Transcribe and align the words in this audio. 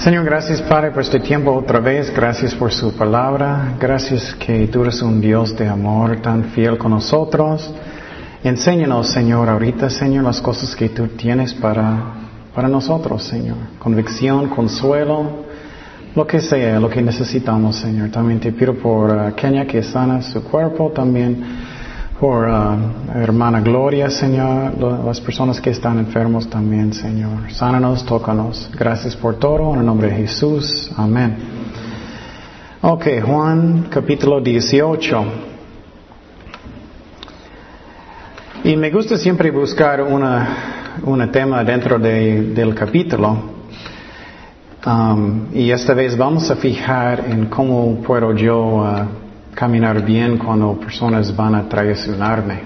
Señor, 0.00 0.24
gracias 0.24 0.62
Padre 0.62 0.92
por 0.92 1.02
este 1.02 1.20
tiempo 1.20 1.52
otra 1.52 1.78
vez. 1.78 2.10
Gracias 2.10 2.54
por 2.54 2.72
su 2.72 2.94
palabra. 2.94 3.74
Gracias 3.78 4.34
que 4.34 4.66
tú 4.68 4.80
eres 4.80 5.02
un 5.02 5.20
Dios 5.20 5.54
de 5.58 5.68
amor 5.68 6.22
tan 6.22 6.44
fiel 6.44 6.78
con 6.78 6.92
nosotros. 6.92 7.70
Enséñanos, 8.42 9.10
Señor, 9.10 9.50
ahorita, 9.50 9.90
Señor, 9.90 10.24
las 10.24 10.40
cosas 10.40 10.74
que 10.74 10.88
tú 10.88 11.08
tienes 11.08 11.52
para, 11.52 12.14
para 12.54 12.66
nosotros, 12.66 13.24
Señor. 13.24 13.58
Convicción, 13.78 14.48
consuelo, 14.48 15.44
lo 16.16 16.26
que 16.26 16.40
sea, 16.40 16.80
lo 16.80 16.88
que 16.88 17.02
necesitamos, 17.02 17.76
Señor. 17.76 18.08
También 18.10 18.40
te 18.40 18.52
pido 18.52 18.72
por 18.72 19.10
uh, 19.10 19.34
Kenia 19.34 19.66
que 19.66 19.82
sana 19.82 20.22
su 20.22 20.42
cuerpo, 20.42 20.92
también 20.92 21.44
por 22.20 22.46
uh, 22.46 23.18
hermana 23.18 23.62
Gloria, 23.62 24.10
Señor, 24.10 24.78
las 24.78 25.18
personas 25.22 25.58
que 25.58 25.70
están 25.70 25.98
enfermos 25.98 26.50
también, 26.50 26.92
Señor. 26.92 27.50
Sánanos, 27.50 28.04
tócanos. 28.04 28.70
Gracias 28.78 29.16
por 29.16 29.36
todo, 29.36 29.72
en 29.72 29.80
el 29.80 29.86
nombre 29.86 30.10
de 30.10 30.16
Jesús. 30.16 30.90
Amén. 30.98 31.38
Ok, 32.82 33.06
Juan 33.24 33.86
capítulo 33.88 34.38
18. 34.42 35.24
Y 38.64 38.76
me 38.76 38.90
gusta 38.90 39.16
siempre 39.16 39.50
buscar 39.50 40.02
una, 40.02 41.00
una 41.04 41.32
tema 41.32 41.64
dentro 41.64 41.98
de, 41.98 42.52
del 42.52 42.74
capítulo. 42.74 43.60
Um, 44.84 45.46
y 45.54 45.70
esta 45.70 45.94
vez 45.94 46.18
vamos 46.18 46.50
a 46.50 46.56
fijar 46.56 47.24
en 47.30 47.46
cómo 47.46 48.02
puedo 48.02 48.34
yo 48.34 48.62
uh, 48.62 49.29
caminar 49.54 50.04
bien 50.04 50.38
cuando 50.38 50.78
personas 50.78 51.34
van 51.34 51.54
a 51.54 51.68
traicionarme. 51.68 52.60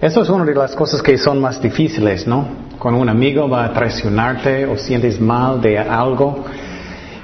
Eso 0.00 0.22
es 0.22 0.28
una 0.28 0.44
de 0.44 0.54
las 0.54 0.76
cosas 0.76 1.02
que 1.02 1.18
son 1.18 1.40
más 1.40 1.60
difíciles, 1.60 2.26
¿no? 2.26 2.46
Cuando 2.78 3.00
un 3.00 3.08
amigo 3.08 3.48
va 3.48 3.64
a 3.64 3.72
traicionarte 3.72 4.64
o 4.66 4.76
sientes 4.76 5.20
mal 5.20 5.60
de 5.60 5.78
algo. 5.78 6.44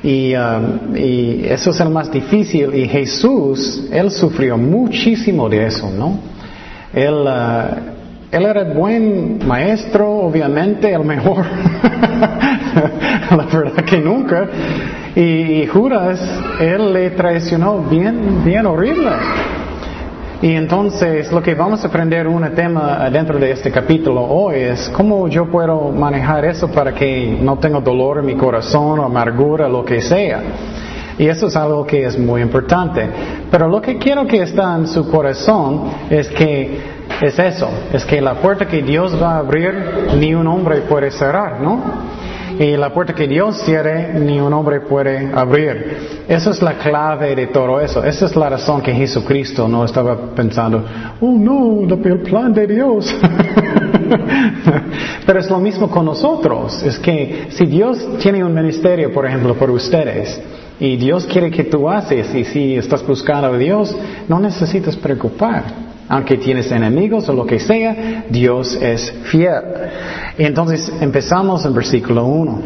Y, 0.02 0.34
um, 0.34 0.96
y 0.96 1.44
eso 1.44 1.70
es 1.70 1.80
el 1.80 1.90
más 1.90 2.10
difícil. 2.10 2.74
Y 2.74 2.88
Jesús, 2.88 3.88
Él 3.92 4.10
sufrió 4.10 4.58
muchísimo 4.58 5.48
de 5.48 5.66
eso, 5.66 5.88
¿no? 5.88 6.18
Él, 6.92 7.14
uh, 7.14 7.93
él 8.34 8.46
era 8.46 8.64
buen 8.64 9.46
maestro, 9.46 10.10
obviamente, 10.10 10.92
el 10.92 11.04
mejor. 11.04 11.44
La 13.30 13.44
verdad 13.44 13.84
que 13.84 13.98
nunca. 13.98 14.48
Y, 15.14 15.64
Judas, 15.68 16.20
él 16.58 16.92
le 16.92 17.10
traicionó 17.10 17.78
bien, 17.78 18.42
bien 18.44 18.66
horrible. 18.66 19.10
Y 20.42 20.50
entonces 20.56 21.30
lo 21.30 21.40
que 21.40 21.54
vamos 21.54 21.84
a 21.84 21.86
aprender 21.86 22.26
un 22.26 22.42
tema 22.56 23.08
dentro 23.08 23.38
de 23.38 23.52
este 23.52 23.70
capítulo 23.70 24.22
hoy 24.22 24.56
es 24.56 24.88
cómo 24.90 25.28
yo 25.28 25.46
puedo 25.46 25.90
manejar 25.92 26.44
eso 26.44 26.66
para 26.68 26.92
que 26.92 27.38
no 27.40 27.56
tenga 27.58 27.78
dolor 27.78 28.18
en 28.18 28.26
mi 28.26 28.34
corazón 28.34 28.98
o 28.98 29.04
amargura, 29.04 29.68
lo 29.68 29.84
que 29.84 30.00
sea. 30.00 30.42
Y 31.16 31.28
eso 31.28 31.46
es 31.46 31.54
algo 31.54 31.86
que 31.86 32.04
es 32.04 32.18
muy 32.18 32.42
importante. 32.42 33.08
Pero 33.48 33.68
lo 33.68 33.80
que 33.80 33.96
quiero 33.96 34.26
que 34.26 34.42
está 34.42 34.74
en 34.74 34.88
su 34.88 35.08
corazón 35.08 35.84
es 36.10 36.28
que 36.30 36.93
es 37.20 37.38
eso, 37.38 37.68
es 37.92 38.04
que 38.04 38.20
la 38.20 38.34
puerta 38.34 38.66
que 38.66 38.82
Dios 38.82 39.20
va 39.20 39.36
a 39.36 39.38
abrir 39.38 39.74
ni 40.18 40.34
un 40.34 40.46
hombre 40.46 40.82
puede 40.82 41.10
cerrar, 41.10 41.60
¿no? 41.60 41.82
Y 42.58 42.76
la 42.76 42.94
puerta 42.94 43.14
que 43.14 43.26
Dios 43.26 43.62
cierre, 43.64 44.12
ni 44.14 44.40
un 44.40 44.52
hombre 44.52 44.80
puede 44.80 45.32
abrir. 45.34 46.24
Esa 46.28 46.50
es 46.50 46.62
la 46.62 46.74
clave 46.74 47.34
de 47.34 47.48
todo 47.48 47.80
eso. 47.80 48.04
Esa 48.04 48.26
es 48.26 48.36
la 48.36 48.48
razón 48.48 48.80
que 48.80 48.92
Jesucristo 48.92 49.66
no 49.66 49.84
estaba 49.84 50.16
pensando, 50.34 50.84
oh 51.20 51.36
no, 51.36 51.80
el 51.82 52.20
plan 52.20 52.52
de 52.52 52.66
Dios. 52.68 53.12
Pero 55.26 55.40
es 55.40 55.50
lo 55.50 55.58
mismo 55.58 55.90
con 55.90 56.04
nosotros. 56.04 56.80
Es 56.84 56.98
que 56.98 57.48
si 57.50 57.66
Dios 57.66 57.98
tiene 58.20 58.44
un 58.44 58.54
ministerio, 58.54 59.12
por 59.12 59.26
ejemplo, 59.26 59.54
por 59.54 59.70
ustedes, 59.70 60.40
y 60.78 60.96
Dios 60.96 61.26
quiere 61.26 61.50
que 61.50 61.64
tú 61.64 61.88
haces, 61.88 62.32
y 62.34 62.44
si 62.44 62.76
estás 62.76 63.04
buscando 63.04 63.48
a 63.48 63.56
Dios, 63.56 63.96
no 64.28 64.38
necesitas 64.38 64.96
preocupar. 64.96 65.83
Aunque 66.08 66.36
tienes 66.36 66.70
enemigos 66.70 67.28
o 67.28 67.32
lo 67.32 67.46
que 67.46 67.58
sea, 67.58 68.24
Dios 68.28 68.76
es 68.80 69.12
fiel. 69.24 69.62
entonces 70.38 70.92
empezamos 71.00 71.64
en 71.64 71.74
versículo 71.74 72.26
1. 72.26 72.62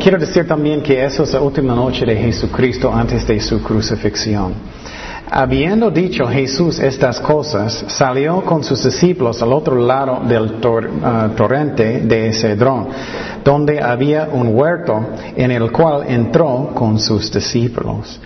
quiero 0.00 0.18
decir 0.18 0.46
también 0.46 0.82
que 0.82 1.04
eso 1.04 1.24
es 1.24 1.32
la 1.32 1.40
última 1.40 1.74
noche 1.74 2.06
de 2.06 2.16
Jesucristo 2.16 2.92
antes 2.92 3.26
de 3.26 3.38
su 3.40 3.62
crucifixión. 3.62 4.54
Habiendo 5.30 5.90
dicho 5.90 6.26
Jesús 6.26 6.78
estas 6.78 7.18
cosas, 7.18 7.84
salió 7.88 8.42
con 8.42 8.62
sus 8.62 8.84
discípulos 8.84 9.42
al 9.42 9.52
otro 9.52 9.74
lado 9.74 10.22
del 10.26 10.60
ah, 11.02 11.30
torrente 11.34 12.00
de 12.00 12.32
Cedrón, 12.32 12.88
donde 13.42 13.80
había 13.80 14.28
un 14.30 14.54
huerto 14.54 15.04
en 15.34 15.50
el 15.50 15.72
cual 15.72 16.04
entró 16.06 16.70
con 16.74 16.98
sus 16.98 17.32
discípulos. 17.32 18.20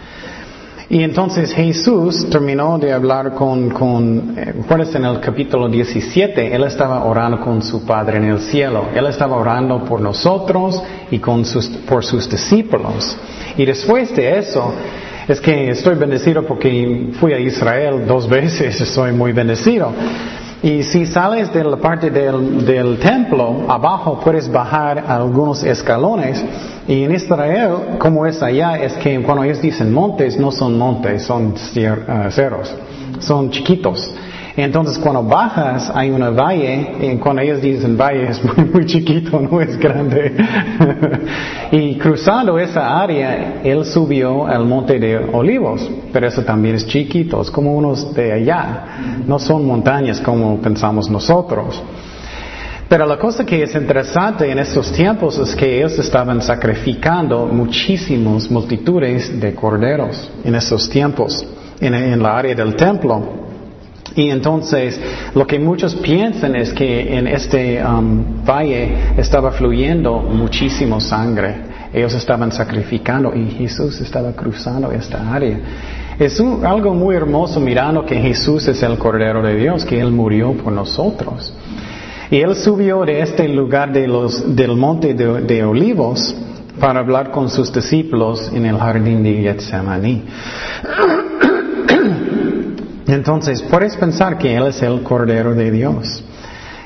Y 0.91 1.03
entonces 1.03 1.53
Jesús 1.53 2.31
terminó 2.31 2.79
de 2.79 2.93
hablar 2.95 3.35
con, 3.35 3.69
con 3.69 4.35
eh, 4.39 4.55
en 4.95 5.05
el 5.05 5.21
capítulo 5.21 5.69
17? 5.69 6.55
Él 6.55 6.65
estaba 6.65 7.05
orando 7.05 7.41
con 7.41 7.61
su 7.63 7.85
Padre 7.85 8.17
en 8.17 8.25
el 8.25 8.41
cielo. 8.41 8.87
Él 8.95 9.05
estaba 9.07 9.37
orando 9.37 9.85
por 9.85 10.01
nosotros 10.01 10.83
y 11.11 11.19
con 11.19 11.45
sus, 11.45 11.69
por 11.69 12.07
sus 12.07 12.31
discípulos. 12.31 13.19
Y 13.59 13.67
después 13.67 14.17
de 14.17 14.39
eso, 14.39 14.73
es 15.29 15.39
que 15.43 15.69
estoy 15.69 15.95
bendecido 15.97 16.47
porque 16.47 17.11
fui 17.21 17.35
a 17.35 17.39
Israel 17.39 18.07
dos 18.07 18.27
veces, 18.31 18.81
estoy 18.81 19.13
muy 19.13 19.33
bendecido. 19.33 19.93
Y 20.63 20.83
si 20.83 21.07
sales 21.07 21.53
de 21.53 21.63
la 21.63 21.77
parte 21.77 22.11
del, 22.11 22.67
del 22.67 22.99
templo, 22.99 23.65
abajo 23.69 24.21
puedes 24.23 24.51
bajar 24.51 25.05
algunos 25.07 25.63
escalones 25.63 26.45
y 26.89 27.05
en 27.05 27.15
Israel, 27.15 27.99
como 27.99 28.27
es 28.27 28.43
allá, 28.43 28.79
es 28.79 28.95
que 28.95 29.23
cuando 29.23 29.45
ellos 29.45 29.61
dicen 29.61 29.93
montes, 29.93 30.39
no 30.39 30.51
son 30.51 30.77
montes, 30.79 31.23
son 31.23 31.53
uh, 31.53 32.31
cerros, 32.31 32.75
son 33.21 33.51
chiquitos. 33.51 34.11
Entonces 34.61 34.99
cuando 34.99 35.23
bajas 35.23 35.89
hay 35.95 36.11
una 36.11 36.31
valle, 36.31 36.97
y 37.01 37.17
cuando 37.19 37.43
ellos 37.43 37.63
dicen 37.63 37.97
valle 37.97 38.31
es 38.31 38.43
muy, 38.43 38.65
muy 38.65 38.87
chiquito, 38.87 39.39
no 39.41 39.61
es 39.61 39.79
grande. 39.79 40.35
y 41.71 41.95
cruzando 41.97 42.59
esa 42.59 43.01
área, 43.01 43.63
él 43.63 43.85
subió 43.85 44.49
al 44.49 44.65
monte 44.65 44.99
de 44.99 45.17
olivos, 45.17 45.89
pero 46.13 46.27
eso 46.27 46.43
también 46.43 46.75
es 46.75 46.87
chiquito, 46.89 47.41
es 47.41 47.53
como 47.53 47.73
unos 47.77 48.13
de 48.15 48.33
allá, 48.33 49.23
no 49.25 49.39
son 49.39 49.65
montañas 49.65 50.21
como 50.21 50.61
pensamos 50.61 51.09
nosotros. 51.09 51.81
Pero 52.89 53.07
la 53.07 53.17
cosa 53.17 53.47
que 53.47 53.63
es 53.63 53.73
interesante 53.77 54.51
en 54.51 54.59
estos 54.59 54.91
tiempos 54.91 55.39
es 55.39 55.55
que 55.55 55.79
ellos 55.79 55.97
estaban 56.01 56.43
sacrificando 56.43 57.47
muchísimos 57.47 58.51
multitudes 58.51 59.39
de 59.39 59.55
corderos 59.55 60.29
en 60.43 60.57
estos 60.57 60.91
tiempos, 60.91 61.47
en, 61.81 62.21
la 62.21 62.37
área 62.37 62.57
del 62.57 62.75
templo. 62.75 63.48
Y 64.15 64.31
entonces 64.31 65.01
lo 65.35 65.47
que 65.47 65.59
muchos 65.59 65.95
piensan 65.97 66.57
es 66.57 66.73
que 66.73 67.17
en 67.17 67.27
este 67.27 67.85
um, 67.85 68.45
valle 68.45 69.15
estaba 69.17 69.53
fluyendo 69.53 70.19
muchísimo 70.19 71.01
sangre. 71.01 71.69
Ellos 71.93 72.15
estaban 72.15 72.53
sacrificando 72.53 73.35
y 73.35 73.47
Jesús 73.51 74.01
estaba 74.01 74.33
cruzando 74.33 74.91
esta 74.93 75.33
área. 75.33 75.59
Es 76.19 76.41
algo 76.41 76.95
muy 76.95 77.15
hermoso 77.15 77.61
mirando 77.61 78.05
que 78.05 78.17
Jesús 78.17 78.67
es 78.69 78.83
el 78.83 78.99
Cordero 78.99 79.41
de 79.43 79.57
Dios, 79.57 79.85
que 79.85 80.01
Él 80.01 80.11
murió 80.11 80.53
por 80.53 80.73
nosotros. 80.73 81.55
Y 82.31 82.41
él 82.41 82.55
subió 82.57 83.05
de 83.05 83.21
este 83.23 83.49
lugar 83.49 83.91
de 83.93 84.07
los, 84.07 84.55
del 84.55 84.77
monte 84.77 85.15
de, 85.15 85.65
olivos 85.65 86.37
para 86.79 87.01
hablar 87.01 87.31
con 87.31 87.49
sus 87.49 87.73
discípulos 87.73 88.53
en 88.55 88.67
el 88.67 88.77
jardín 88.77 89.23
de 89.23 89.35
Getsemaní. 89.43 90.25
Entonces, 93.09 93.63
puedes 93.63 93.97
pensar 93.97 94.39
que 94.39 94.55
Él 94.55 94.67
es 94.67 94.83
el 94.83 95.03
Cordero 95.03 95.55
de 95.55 95.71
Dios. 95.71 96.23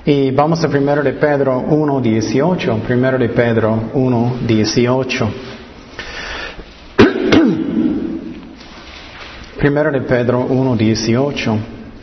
Y 0.04 0.30
vamos 0.30 0.62
a 0.64 0.68
primero 0.68 1.02
de 1.02 1.14
Pedro 1.14 1.60
1.18. 1.60 2.82
Primero 2.82 3.18
de 3.18 3.28
Pedro 3.28 3.90
1.18. 3.92 5.32
primero 9.58 9.90
de 9.90 10.02
Pedro 10.02 10.48
1.18 10.48 11.58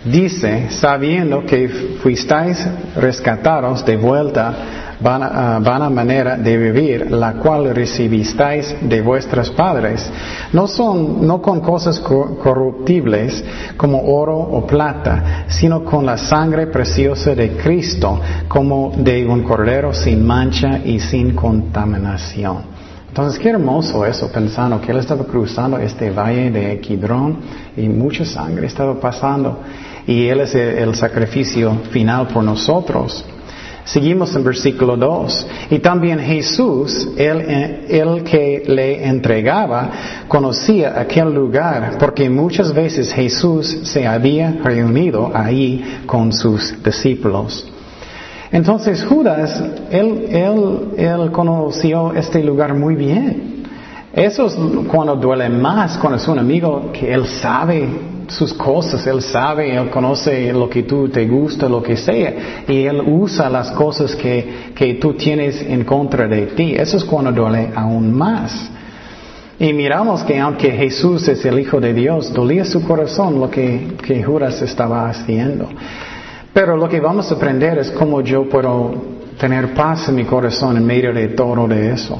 dice, 0.05 0.69
sabiendo 0.69 1.45
que 1.45 1.67
fuisteis 2.01 2.65
rescatados 2.95 3.85
de 3.85 3.97
vuelta 3.97 4.88
vana, 4.99 5.59
vana, 5.59 5.89
manera 5.89 6.37
de 6.37 6.57
vivir, 6.57 7.11
la 7.11 7.33
cual 7.33 7.73
recibisteis 7.73 8.75
de 8.81 9.01
vuestros 9.01 9.49
padres, 9.51 10.09
no 10.53 10.67
son, 10.67 11.25
no 11.25 11.41
con 11.41 11.61
cosas 11.61 11.99
corruptibles 11.99 13.43
como 13.77 14.01
oro 14.01 14.37
o 14.37 14.65
plata, 14.65 15.45
sino 15.47 15.83
con 15.83 16.05
la 16.05 16.17
sangre 16.17 16.67
preciosa 16.67 17.35
de 17.35 17.57
Cristo, 17.57 18.19
como 18.47 18.91
de 18.97 19.25
un 19.25 19.43
cordero 19.43 19.93
sin 19.93 20.25
mancha 20.25 20.79
y 20.83 20.99
sin 20.99 21.35
contaminación. 21.35 22.79
Entonces, 23.07 23.39
qué 23.39 23.49
hermoso 23.49 24.05
eso, 24.05 24.31
pensando 24.31 24.79
que 24.79 24.91
él 24.91 24.99
estaba 24.99 25.25
cruzando 25.25 25.79
este 25.79 26.11
valle 26.11 26.51
de 26.51 26.79
Kidrón 26.79 27.37
y 27.75 27.89
mucha 27.89 28.23
sangre 28.23 28.67
estaba 28.67 28.99
pasando 28.99 29.59
y 30.09 30.27
Él 30.27 30.41
es 30.41 30.55
el, 30.55 30.95
sacrificio 30.95 31.71
final 31.91 32.27
por 32.27 32.43
nosotros. 32.43 33.23
Seguimos 33.89 34.35
en 34.35 34.43
versículo 34.43 34.95
2. 34.95 35.47
Y 35.71 35.79
también 35.79 36.19
Jesús, 36.19 37.09
el, 37.17 38.23
que 38.23 38.63
le 38.67 39.03
entregaba, 39.07 39.89
conocía 40.27 40.99
aquel 40.99 41.33
lugar 41.33 41.97
porque 41.97 42.29
muchas 42.29 42.71
veces 42.71 43.11
Jesús 43.11 43.79
se 43.85 44.05
había 44.05 44.51
reunido 44.63 45.31
ahí 45.33 46.01
con 46.05 46.31
sus 46.31 46.83
discípulos. 46.83 47.67
Entonces 48.51 49.03
Judas, 49.03 49.59
él, 49.89 50.27
él, 50.29 50.79
él 50.95 51.31
conoció 51.31 52.13
este 52.13 52.43
lugar 52.43 52.75
muy 52.75 52.93
bien. 52.93 53.63
Eso 54.13 54.45
es 54.45 54.55
cuando 54.87 55.15
duele 55.15 55.49
más, 55.49 55.97
cuando 55.97 56.19
es 56.19 56.27
un 56.27 56.37
amigo 56.37 56.91
que 56.93 57.11
él 57.11 57.25
sabe 57.25 57.89
sus 58.29 58.53
cosas, 58.53 59.05
Él 59.07 59.21
sabe, 59.21 59.75
Él 59.75 59.89
conoce 59.89 60.51
lo 60.53 60.69
que 60.69 60.83
tú 60.83 61.09
te 61.09 61.27
gusta, 61.27 61.67
lo 61.67 61.81
que 61.81 61.97
sea, 61.97 62.63
y 62.67 62.85
Él 62.85 63.01
usa 63.05 63.49
las 63.49 63.71
cosas 63.71 64.15
que, 64.15 64.71
que 64.75 64.95
tú 64.95 65.13
tienes 65.13 65.61
en 65.61 65.83
contra 65.83 66.27
de 66.27 66.47
ti. 66.47 66.75
Eso 66.75 66.97
es 66.97 67.03
cuando 67.03 67.31
duele 67.31 67.71
aún 67.75 68.13
más. 68.13 68.71
Y 69.59 69.73
miramos 69.73 70.23
que 70.23 70.39
aunque 70.39 70.71
Jesús 70.71 71.27
es 71.27 71.43
el 71.43 71.59
Hijo 71.59 71.81
de 71.81 71.93
Dios, 71.93 72.33
dolía 72.33 72.63
su 72.63 72.81
corazón 72.83 73.39
lo 73.39 73.49
que, 73.49 73.95
que 74.05 74.23
Judas 74.23 74.61
estaba 74.61 75.09
haciendo. 75.09 75.67
Pero 76.53 76.77
lo 76.77 76.87
que 76.87 76.99
vamos 76.99 77.29
a 77.31 77.35
aprender 77.35 77.77
es 77.77 77.91
cómo 77.91 78.21
yo 78.21 78.47
puedo 78.47 78.93
tener 79.37 79.73
paz 79.73 80.07
en 80.09 80.15
mi 80.15 80.25
corazón 80.25 80.77
en 80.77 80.85
medio 80.85 81.13
de 81.13 81.29
todo 81.29 81.67
de 81.67 81.91
eso. 81.91 82.17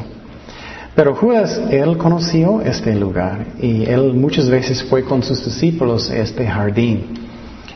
Pero 0.99 1.15
Judas, 1.15 1.61
él 1.71 1.97
conoció 1.97 2.59
este 2.59 2.93
lugar 2.93 3.45
y 3.61 3.85
él 3.85 4.13
muchas 4.15 4.49
veces 4.49 4.83
fue 4.83 5.05
con 5.05 5.23
sus 5.23 5.45
discípulos 5.45 6.11
a 6.11 6.17
este 6.17 6.45
jardín. 6.45 7.05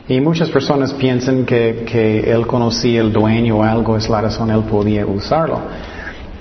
Y 0.09 0.19
muchas 0.19 0.49
personas 0.49 0.91
piensan 0.91 1.45
que, 1.45 1.85
que 1.89 2.29
él 2.29 2.45
conocía 2.45 2.99
el 2.99 3.13
dueño 3.13 3.59
o 3.59 3.63
algo, 3.63 3.95
es 3.95 4.09
la 4.09 4.19
razón 4.19 4.51
él 4.51 4.63
podía 4.69 5.05
usarlo. 5.05 5.57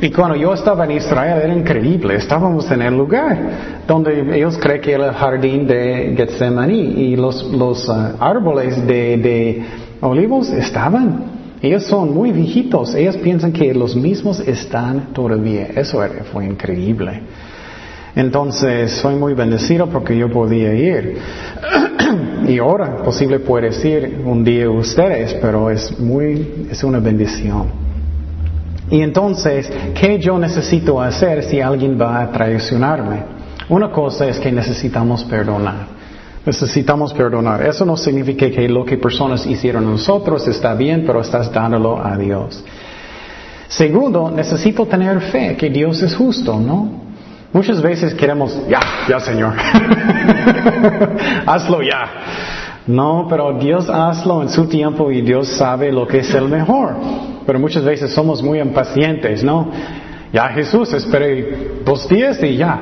Y 0.00 0.10
cuando 0.10 0.34
yo 0.34 0.54
estaba 0.54 0.84
en 0.84 0.90
Israel 0.90 1.42
era 1.44 1.54
increíble, 1.54 2.16
estábamos 2.16 2.68
en 2.72 2.82
el 2.82 2.96
lugar 2.96 3.38
donde 3.86 4.36
ellos 4.36 4.58
creen 4.58 4.80
que 4.80 4.92
era 4.94 5.06
el 5.10 5.14
jardín 5.14 5.68
de 5.68 6.14
Getsemaní 6.16 6.80
y 6.80 7.14
los, 7.14 7.44
los 7.44 7.88
uh, 7.88 8.16
árboles 8.18 8.84
de, 8.84 9.18
de 9.18 9.64
olivos 10.00 10.50
estaban. 10.50 11.31
Ellos 11.62 11.84
son 11.84 12.12
muy 12.12 12.32
viejitos, 12.32 12.92
ellos 12.96 13.16
piensan 13.18 13.52
que 13.52 13.72
los 13.72 13.94
mismos 13.94 14.40
están 14.40 15.12
todavía. 15.12 15.68
Eso 15.76 16.02
fue 16.32 16.44
increíble. 16.44 17.22
Entonces, 18.16 18.90
soy 18.90 19.14
muy 19.14 19.34
bendecido 19.34 19.86
porque 19.86 20.16
yo 20.16 20.28
podía 20.28 20.74
ir. 20.74 21.18
y 22.48 22.58
ahora, 22.58 22.96
posible 23.04 23.38
puede 23.38 23.70
ir 23.88 24.22
un 24.24 24.42
día 24.42 24.68
ustedes, 24.68 25.34
pero 25.34 25.70
es 25.70 25.98
muy, 26.00 26.66
es 26.68 26.82
una 26.82 26.98
bendición. 26.98 27.68
Y 28.90 29.00
entonces, 29.00 29.72
¿qué 29.94 30.18
yo 30.18 30.38
necesito 30.38 31.00
hacer 31.00 31.44
si 31.44 31.60
alguien 31.60 31.98
va 31.98 32.22
a 32.22 32.32
traicionarme? 32.32 33.22
Una 33.68 33.90
cosa 33.90 34.26
es 34.26 34.38
que 34.40 34.50
necesitamos 34.50 35.24
perdonar. 35.24 35.91
Necesitamos 36.44 37.12
perdonar. 37.12 37.64
Eso 37.64 37.84
no 37.84 37.96
significa 37.96 38.50
que 38.50 38.68
lo 38.68 38.84
que 38.84 38.98
personas 38.98 39.46
hicieron 39.46 39.86
a 39.86 39.90
nosotros 39.90 40.46
está 40.48 40.74
bien, 40.74 41.04
pero 41.06 41.20
estás 41.20 41.52
dándolo 41.52 42.04
a 42.04 42.16
Dios. 42.16 42.64
Segundo, 43.68 44.30
necesito 44.30 44.84
tener 44.86 45.20
fe 45.20 45.56
que 45.56 45.70
Dios 45.70 46.02
es 46.02 46.14
justo, 46.14 46.58
¿no? 46.58 47.02
Muchas 47.52 47.80
veces 47.80 48.14
queremos, 48.14 48.58
ya, 48.68 48.80
ya 49.08 49.20
Señor, 49.20 49.54
hazlo 51.46 51.82
ya. 51.82 52.10
No, 52.86 53.26
pero 53.30 53.58
Dios 53.58 53.88
hazlo 53.88 54.42
en 54.42 54.48
su 54.48 54.66
tiempo 54.66 55.12
y 55.12 55.20
Dios 55.22 55.48
sabe 55.48 55.92
lo 55.92 56.06
que 56.06 56.18
es 56.18 56.34
el 56.34 56.48
mejor. 56.48 56.96
Pero 57.46 57.58
muchas 57.58 57.84
veces 57.84 58.12
somos 58.12 58.42
muy 58.42 58.58
impacientes, 58.58 59.44
¿no? 59.44 59.70
Ya 60.32 60.48
Jesús, 60.48 60.90
espere 60.94 61.82
dos 61.84 62.08
días 62.08 62.42
y 62.42 62.56
ya. 62.56 62.80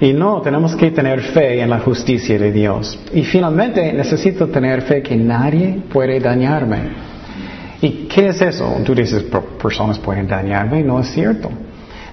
y 0.00 0.12
no, 0.12 0.40
tenemos 0.40 0.74
que 0.74 0.90
tener 0.90 1.20
fe 1.20 1.60
en 1.60 1.70
la 1.70 1.78
justicia 1.78 2.36
de 2.36 2.50
Dios. 2.50 2.98
Y 3.14 3.22
finalmente 3.22 3.92
necesito 3.92 4.48
tener 4.48 4.82
fe 4.82 5.00
que 5.00 5.14
nadie 5.14 5.82
puede 5.92 6.18
dañarme. 6.18 7.08
¿Y 7.80 8.08
qué 8.08 8.28
es 8.28 8.42
eso? 8.42 8.76
Tú 8.84 8.92
dices, 8.92 9.24
personas 9.62 10.00
pueden 10.00 10.26
dañarme. 10.26 10.82
No 10.82 10.98
es 10.98 11.06
cierto. 11.12 11.48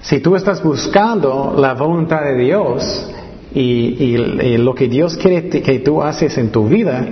Si 0.00 0.20
tú 0.20 0.36
estás 0.36 0.62
buscando 0.62 1.56
la 1.58 1.74
voluntad 1.74 2.22
de 2.22 2.36
Dios 2.36 3.10
y, 3.52 3.60
y 3.60 4.58
lo 4.58 4.76
que 4.76 4.86
Dios 4.86 5.16
quiere 5.16 5.48
que 5.48 5.80
tú 5.80 6.00
haces 6.00 6.38
en 6.38 6.50
tu 6.50 6.68
vida, 6.68 7.04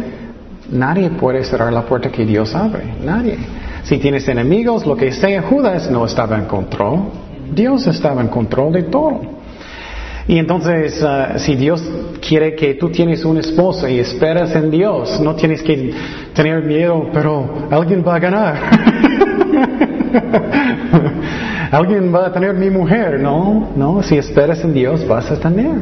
nadie 0.71 1.11
puede 1.11 1.43
cerrar 1.43 1.73
la 1.73 1.83
puerta 1.83 2.11
que 2.11 2.25
Dios 2.25 2.55
abre. 2.55 2.85
Nadie. 3.05 3.39
Si 3.85 3.99
tienes 3.99 4.27
enemigos, 4.29 4.87
lo 4.87 4.97
que 4.97 5.13
sea, 5.13 5.43
Judas 5.43 5.91
no 5.91 6.07
estaba 6.07 6.39
en 6.39 6.47
control. 6.47 7.01
Dios 7.55 7.87
estaba 7.87 8.23
en 8.23 8.29
control 8.29 8.73
de 8.73 8.85
todo. 8.85 9.21
Y 10.27 10.39
entonces, 10.39 11.03
uh, 11.03 11.39
si 11.39 11.55
Dios 11.55 11.87
quiere 12.27 12.55
que 12.55 12.73
tú 12.75 12.89
tienes 12.89 13.27
una 13.27 13.41
esposa 13.41 13.91
y 13.91 13.99
esperas 13.99 14.57
en 14.57 14.71
Dios, 14.71 15.21
no 15.21 15.35
tienes 15.35 15.63
que 15.63 15.93
tener 16.33 16.65
miedo, 16.65 17.11
pero 17.13 17.69
alguien 17.71 18.03
va 18.07 18.15
a 18.15 18.19
ganar. 18.19 18.57
alguien 21.71 22.15
va 22.15 22.29
a 22.29 22.33
tener 22.33 22.55
mi 22.55 22.71
mujer. 22.71 23.21
No, 23.21 23.69
no, 23.77 24.03
si 24.03 24.17
esperas 24.17 24.65
en 24.65 24.73
Dios 24.73 25.07
vas 25.07 25.31
a 25.31 25.39
tener 25.39 25.75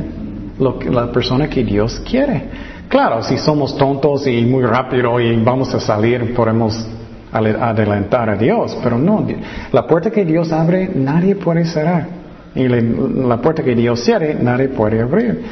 la 0.59 1.13
persona 1.13 1.49
que 1.49 1.63
Dios 1.63 2.03
quiere. 2.05 2.49
Claro, 2.89 3.23
si 3.23 3.39
somos 3.39 3.79
tontos 3.79 4.27
y 4.27 4.45
muy 4.45 4.65
rápido 4.65 5.21
y 5.21 5.37
vamos 5.37 5.73
a 5.73 5.79
salir, 5.79 6.35
podemos 6.35 6.85
adelantar 7.33 8.31
a 8.31 8.37
Dios, 8.37 8.77
pero 8.83 8.99
no, 8.99 9.27
la 9.73 9.87
puerta 9.87 10.11
que 10.11 10.25
Dios 10.25 10.53
abre 10.53 10.91
nadie 10.95 11.37
puede 11.37 11.65
cerrar 11.65 12.23
y 12.55 12.69
la 12.69 13.41
puerta 13.41 13.63
que 13.63 13.75
Dios 13.75 14.05
cierre 14.05 14.35
nadie 14.35 14.69
puede 14.69 15.01
abrir. 15.01 15.43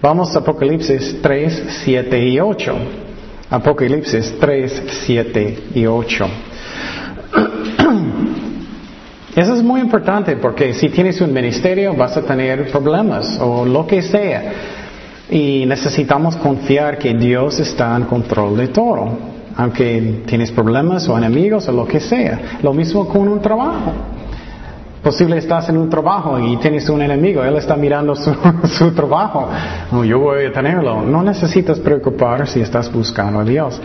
Vamos 0.00 0.34
a 0.36 0.40
Apocalipsis 0.40 1.18
3, 1.20 1.64
7 1.84 2.28
y 2.28 2.38
8. 2.38 2.76
Apocalipsis 3.50 4.36
3, 4.38 4.82
7 5.06 5.58
y 5.74 5.86
8. 5.86 6.26
Eso 9.36 9.54
es 9.54 9.62
muy 9.62 9.80
importante 9.80 10.36
porque 10.36 10.74
si 10.74 10.90
tienes 10.90 11.20
un 11.20 11.32
ministerio 11.32 11.94
vas 11.94 12.16
a 12.16 12.22
tener 12.22 12.70
problemas 12.70 13.38
o 13.40 13.64
lo 13.64 13.86
que 13.86 14.02
sea. 14.02 14.52
Y 15.30 15.64
necesitamos 15.66 16.36
confiar 16.36 16.98
que 16.98 17.14
Dios 17.14 17.58
está 17.58 17.96
en 17.96 18.04
control 18.04 18.58
de 18.58 18.68
todo 18.68 19.33
aunque 19.56 20.22
tienes 20.26 20.50
problemas 20.50 21.08
o 21.08 21.16
enemigos 21.16 21.68
o 21.68 21.72
lo 21.72 21.86
que 21.86 22.00
sea. 22.00 22.58
Lo 22.62 22.72
mismo 22.72 23.08
con 23.08 23.28
un 23.28 23.40
trabajo. 23.40 23.92
Posible 25.02 25.36
estás 25.36 25.68
en 25.68 25.76
un 25.76 25.90
trabajo 25.90 26.38
y 26.38 26.56
tienes 26.56 26.88
un 26.88 27.02
enemigo, 27.02 27.44
él 27.44 27.56
está 27.56 27.76
mirando 27.76 28.16
su, 28.16 28.90
trabajo. 28.96 29.50
yo 30.02 30.18
voy 30.18 30.46
a 30.46 30.52
tenerlo. 30.52 31.02
No 31.02 31.22
necesitas 31.22 31.78
preocupar 31.78 32.48
si 32.48 32.60
estás 32.60 32.90
buscando 32.90 33.40
a 33.40 33.44
Dios. 33.44 33.80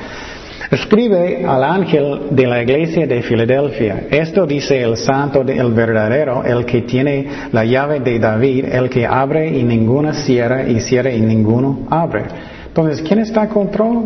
Escribe 0.71 1.45
al 1.45 1.63
ángel 1.63 2.27
de 2.29 2.45
la 2.45 2.61
iglesia 2.61 3.07
de 3.07 3.21
Filadelfia. 3.23 4.07
Esto 4.11 4.45
dice 4.45 4.81
el 4.81 4.97
santo, 4.97 5.41
el 5.41 5.73
verdadero, 5.73 6.43
el 6.45 6.63
que 6.63 6.83
tiene 6.83 7.27
la 7.51 7.65
llave 7.65 7.99
de 7.99 8.19
David, 8.19 8.65
el 8.71 8.89
que 8.89 9.05
abre 9.05 9.49
y 9.49 9.63
ninguna 9.63 10.13
cierra 10.13 10.69
y 10.69 10.79
cierra 10.79 11.11
y 11.11 11.21
ninguno 11.21 11.87
abre. 11.89 12.25
Entonces, 12.67 13.01
¿quién 13.01 13.19
está 13.19 13.43
en 13.43 13.49
control? 13.49 14.03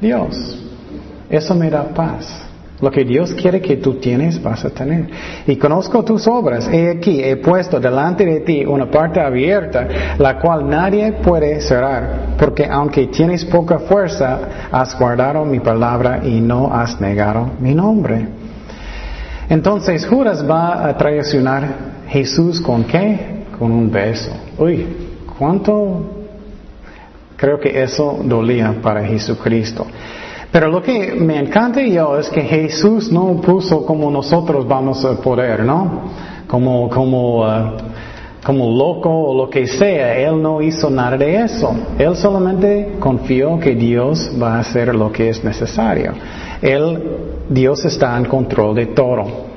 Dios. 0.00 0.69
Eso 1.30 1.54
me 1.54 1.70
da 1.70 1.84
paz. 1.84 2.50
Lo 2.80 2.90
que 2.90 3.04
Dios 3.04 3.34
quiere 3.34 3.60
que 3.60 3.76
tú 3.76 3.94
tienes, 3.94 4.42
vas 4.42 4.64
a 4.64 4.70
tener. 4.70 5.06
Y 5.46 5.56
conozco 5.56 6.02
tus 6.02 6.26
obras. 6.26 6.66
He 6.72 6.90
aquí, 6.90 7.22
he 7.22 7.36
puesto 7.36 7.78
delante 7.78 8.24
de 8.24 8.40
ti 8.40 8.64
una 8.64 8.90
parte 8.90 9.20
abierta, 9.20 9.86
la 10.18 10.38
cual 10.38 10.68
nadie 10.68 11.12
puede 11.12 11.60
cerrar. 11.60 12.36
Porque 12.38 12.64
aunque 12.64 13.08
tienes 13.08 13.44
poca 13.44 13.80
fuerza, 13.80 14.38
has 14.72 14.98
guardado 14.98 15.44
mi 15.44 15.60
palabra 15.60 16.20
y 16.24 16.40
no 16.40 16.72
has 16.72 16.98
negado 17.00 17.50
mi 17.60 17.74
nombre. 17.74 18.26
Entonces 19.50 20.06
Judas 20.06 20.48
va 20.48 20.88
a 20.88 20.96
traicionar 20.96 21.64
Jesús 22.08 22.62
con 22.62 22.84
qué? 22.84 23.44
Con 23.58 23.72
un 23.72 23.90
beso. 23.90 24.32
Uy, 24.56 24.86
¿cuánto? 25.38 26.18
Creo 27.36 27.60
que 27.60 27.82
eso 27.82 28.20
dolía 28.24 28.74
para 28.80 29.04
Jesucristo. 29.04 29.86
Pero 30.52 30.68
lo 30.68 30.82
que 30.82 31.12
me 31.14 31.38
encanta 31.38 31.80
yo 31.80 32.18
es 32.18 32.28
que 32.28 32.42
Jesús 32.42 33.12
no 33.12 33.40
puso 33.40 33.86
como 33.86 34.10
nosotros 34.10 34.66
vamos 34.66 35.04
a 35.04 35.20
poder, 35.20 35.64
¿no? 35.64 36.10
Como, 36.48 36.88
como, 36.90 37.46
uh, 37.46 37.76
como 38.44 38.76
loco 38.76 39.10
o 39.10 39.36
lo 39.36 39.48
que 39.48 39.68
sea. 39.68 40.18
Él 40.18 40.42
no 40.42 40.60
hizo 40.60 40.90
nada 40.90 41.16
de 41.16 41.36
eso. 41.42 41.72
Él 41.96 42.16
solamente 42.16 42.96
confió 42.98 43.60
que 43.60 43.76
Dios 43.76 44.32
va 44.42 44.56
a 44.56 44.60
hacer 44.60 44.92
lo 44.92 45.12
que 45.12 45.28
es 45.28 45.44
necesario. 45.44 46.14
Él, 46.60 47.00
Dios 47.48 47.84
está 47.84 48.16
en 48.18 48.24
control 48.24 48.74
de 48.74 48.86
todo. 48.86 49.50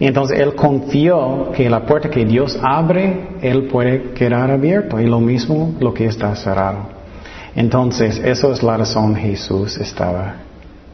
Y 0.00 0.06
entonces 0.06 0.38
él 0.40 0.54
confió 0.54 1.52
que 1.54 1.68
la 1.68 1.84
puerta 1.84 2.08
que 2.08 2.24
Dios 2.24 2.58
abre, 2.62 3.28
él 3.42 3.64
puede 3.64 4.12
quedar 4.12 4.50
abierto. 4.50 4.98
Y 4.98 5.06
lo 5.06 5.20
mismo 5.20 5.74
lo 5.80 5.92
que 5.92 6.06
está 6.06 6.34
cerrado. 6.34 6.93
Entonces, 7.56 8.20
eso 8.24 8.52
es 8.52 8.62
la 8.62 8.76
razón 8.76 9.14
Jesús 9.14 9.78
estaba 9.78 10.34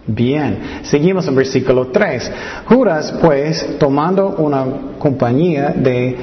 Bien, 0.07 0.81
seguimos 0.83 1.29
en 1.29 1.37
versículo 1.37 1.89
3. 1.89 2.33
Judas, 2.67 3.15
pues, 3.21 3.79
tomando 3.79 4.31
una 4.39 4.65
compañía 4.99 5.73
de, 5.77 6.17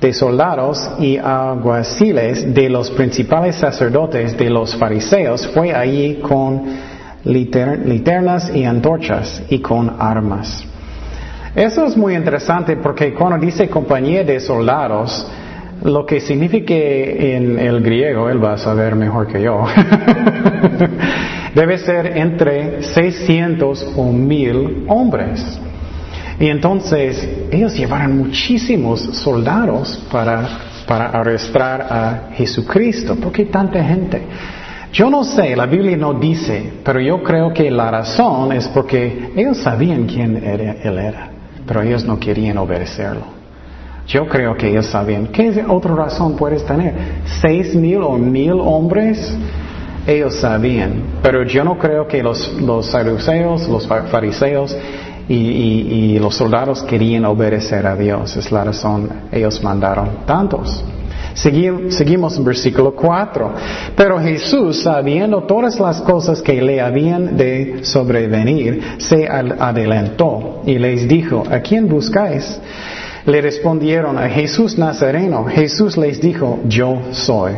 de 0.00 0.12
soldados 0.12 0.90
y 0.98 1.16
alguaciles 1.16 2.52
de 2.52 2.68
los 2.68 2.90
principales 2.90 3.56
sacerdotes 3.56 4.36
de 4.36 4.50
los 4.50 4.74
fariseos, 4.76 5.46
fue 5.48 5.72
allí 5.72 6.16
con 6.16 6.62
liternas 7.24 8.54
y 8.54 8.64
antorchas 8.64 9.42
y 9.48 9.60
con 9.60 9.96
armas. 9.98 10.64
Eso 11.54 11.86
es 11.86 11.96
muy 11.96 12.14
interesante 12.14 12.76
porque 12.76 13.14
cuando 13.14 13.38
dice 13.38 13.68
compañía 13.68 14.24
de 14.24 14.40
soldados, 14.40 15.26
lo 15.84 16.06
que 16.06 16.20
significa 16.20 16.74
en 16.74 17.58
el 17.58 17.82
griego, 17.82 18.28
él 18.30 18.42
va 18.42 18.54
a 18.54 18.58
saber 18.58 18.94
mejor 18.94 19.26
que 19.26 19.42
yo, 19.42 19.64
debe 21.54 21.78
ser 21.78 22.16
entre 22.16 22.82
600 22.82 23.94
o 23.96 24.12
1000 24.12 24.84
hombres. 24.88 25.60
Y 26.38 26.48
entonces 26.48 27.28
ellos 27.50 27.76
llevaron 27.76 28.18
muchísimos 28.18 29.00
soldados 29.00 30.02
para, 30.10 30.48
para 30.86 31.06
arrestar 31.10 31.82
a 31.82 32.30
Jesucristo. 32.34 33.16
¿Por 33.16 33.32
qué 33.32 33.44
tanta 33.46 33.82
gente? 33.84 34.22
Yo 34.92 35.08
no 35.08 35.24
sé, 35.24 35.56
la 35.56 35.66
Biblia 35.66 35.96
no 35.96 36.14
dice, 36.14 36.70
pero 36.84 37.00
yo 37.00 37.22
creo 37.22 37.52
que 37.52 37.70
la 37.70 37.90
razón 37.90 38.52
es 38.52 38.68
porque 38.68 39.30
ellos 39.34 39.58
sabían 39.58 40.06
quién 40.06 40.36
era, 40.36 40.72
él 40.82 40.98
era, 40.98 41.30
pero 41.66 41.80
ellos 41.82 42.04
no 42.04 42.18
querían 42.20 42.58
obedecerlo. 42.58 43.41
Yo 44.12 44.28
creo 44.28 44.54
que 44.54 44.68
ellos 44.68 44.86
sabían. 44.86 45.28
¿Qué 45.28 45.64
otra 45.66 45.94
razón 45.94 46.36
puedes 46.36 46.62
tener? 46.66 46.92
¿Seis 47.40 47.74
mil 47.74 48.02
o 48.02 48.18
mil 48.18 48.52
hombres? 48.60 49.34
Ellos 50.06 50.34
sabían, 50.34 51.20
pero 51.22 51.44
yo 51.44 51.64
no 51.64 51.78
creo 51.78 52.06
que 52.06 52.22
los, 52.22 52.60
los 52.60 52.86
saduceos, 52.86 53.66
los 53.68 53.86
fariseos 53.86 54.76
y, 55.28 55.34
y 55.34 56.18
los 56.18 56.34
soldados 56.34 56.82
querían 56.82 57.24
obedecer 57.24 57.86
a 57.86 57.96
Dios. 57.96 58.36
Es 58.36 58.52
la 58.52 58.64
razón 58.64 59.08
ellos 59.32 59.62
mandaron 59.62 60.26
tantos. 60.26 60.84
Seguimos 61.34 62.36
en 62.36 62.44
versículo 62.44 62.94
4. 62.94 63.54
Pero 63.96 64.18
Jesús, 64.20 64.82
sabiendo 64.82 65.44
todas 65.44 65.80
las 65.80 66.02
cosas 66.02 66.42
que 66.42 66.60
le 66.60 66.82
habían 66.82 67.34
de 67.38 67.82
sobrevenir, 67.82 68.82
se 68.98 69.26
adelantó 69.26 70.60
y 70.66 70.76
les 70.78 71.08
dijo, 71.08 71.44
¿a 71.50 71.60
quién 71.60 71.88
buscáis? 71.88 72.60
Le 73.24 73.40
respondieron 73.40 74.18
a 74.18 74.28
Jesús 74.28 74.76
Nazareno. 74.78 75.44
Jesús 75.44 75.96
les 75.96 76.20
dijo, 76.20 76.60
yo 76.66 77.00
soy. 77.12 77.52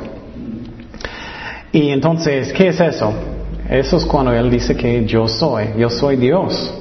Y 1.72 1.90
entonces, 1.90 2.52
¿qué 2.52 2.68
es 2.68 2.80
eso? 2.80 3.12
Eso 3.68 3.96
es 3.96 4.04
cuando 4.04 4.32
Él 4.32 4.50
dice 4.50 4.76
que 4.76 5.04
yo 5.06 5.26
soy, 5.26 5.70
yo 5.78 5.88
soy 5.88 6.16
Dios. 6.16 6.72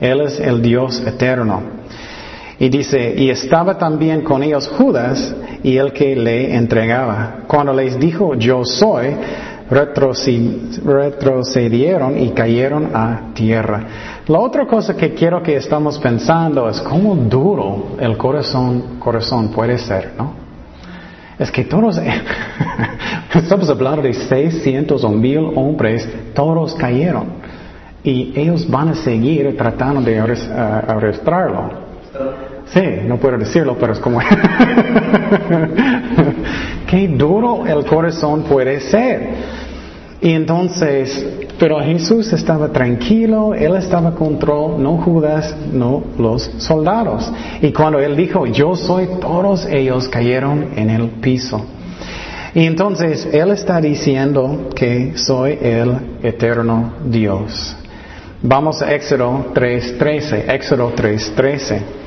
Él 0.00 0.20
es 0.20 0.38
el 0.38 0.60
Dios 0.60 1.02
eterno. 1.06 1.62
Y 2.58 2.68
dice, 2.68 3.14
y 3.16 3.30
estaba 3.30 3.78
también 3.78 4.20
con 4.20 4.42
ellos 4.42 4.68
Judas 4.68 5.34
y 5.62 5.76
el 5.76 5.92
que 5.92 6.14
le 6.14 6.54
entregaba. 6.54 7.44
Cuando 7.48 7.72
les 7.72 7.98
dijo, 7.98 8.34
yo 8.34 8.64
soy, 8.64 9.16
retrocedieron 9.70 12.18
y 12.18 12.30
cayeron 12.30 12.90
a 12.94 13.32
tierra. 13.34 13.86
La 14.26 14.40
otra 14.40 14.66
cosa 14.66 14.96
que 14.96 15.12
quiero 15.14 15.42
que 15.42 15.56
estamos 15.56 15.98
pensando 15.98 16.68
es 16.68 16.80
cómo 16.80 17.14
duro 17.14 17.96
el 17.98 18.16
corazón, 18.16 18.98
corazón 18.98 19.48
puede 19.48 19.78
ser, 19.78 20.12
¿no? 20.16 20.44
Es 21.38 21.50
que 21.50 21.64
todos, 21.64 22.00
estamos 23.34 23.68
hablando 23.68 24.02
de 24.02 24.14
600 24.14 25.02
o 25.02 25.08
1000 25.08 25.38
hombres, 25.56 26.08
todos 26.32 26.74
cayeron. 26.74 27.42
Y 28.04 28.32
ellos 28.36 28.70
van 28.70 28.90
a 28.90 28.94
seguir 28.94 29.56
tratando 29.56 30.00
de 30.02 30.20
arrestarlo. 30.20 31.83
Sí, 32.72 32.82
no 33.06 33.18
puedo 33.18 33.38
decirlo, 33.38 33.76
pero 33.78 33.92
es 33.92 33.98
como... 33.98 34.20
Qué 36.86 37.08
duro 37.08 37.66
el 37.66 37.84
corazón 37.84 38.42
puede 38.44 38.80
ser. 38.80 39.30
Y 40.20 40.30
entonces, 40.32 41.26
pero 41.58 41.80
Jesús 41.80 42.32
estaba 42.32 42.68
tranquilo, 42.70 43.52
Él 43.54 43.76
estaba 43.76 44.14
control, 44.14 44.82
no 44.82 44.96
Judas, 44.98 45.54
no 45.72 46.02
los 46.18 46.50
soldados. 46.58 47.30
Y 47.60 47.72
cuando 47.72 47.98
Él 47.98 48.16
dijo, 48.16 48.46
yo 48.46 48.74
soy, 48.74 49.06
todos 49.20 49.66
ellos 49.66 50.08
cayeron 50.08 50.70
en 50.76 50.88
el 50.90 51.08
piso. 51.20 51.66
Y 52.54 52.64
entonces 52.64 53.28
Él 53.32 53.50
está 53.50 53.80
diciendo 53.80 54.70
que 54.74 55.12
soy 55.16 55.58
el 55.60 55.94
eterno 56.22 56.94
Dios. 57.04 57.76
Vamos 58.40 58.80
a 58.82 58.94
Éxodo 58.94 59.52
3.13, 59.52 60.48
Éxodo 60.48 60.94
3.13. 60.94 62.03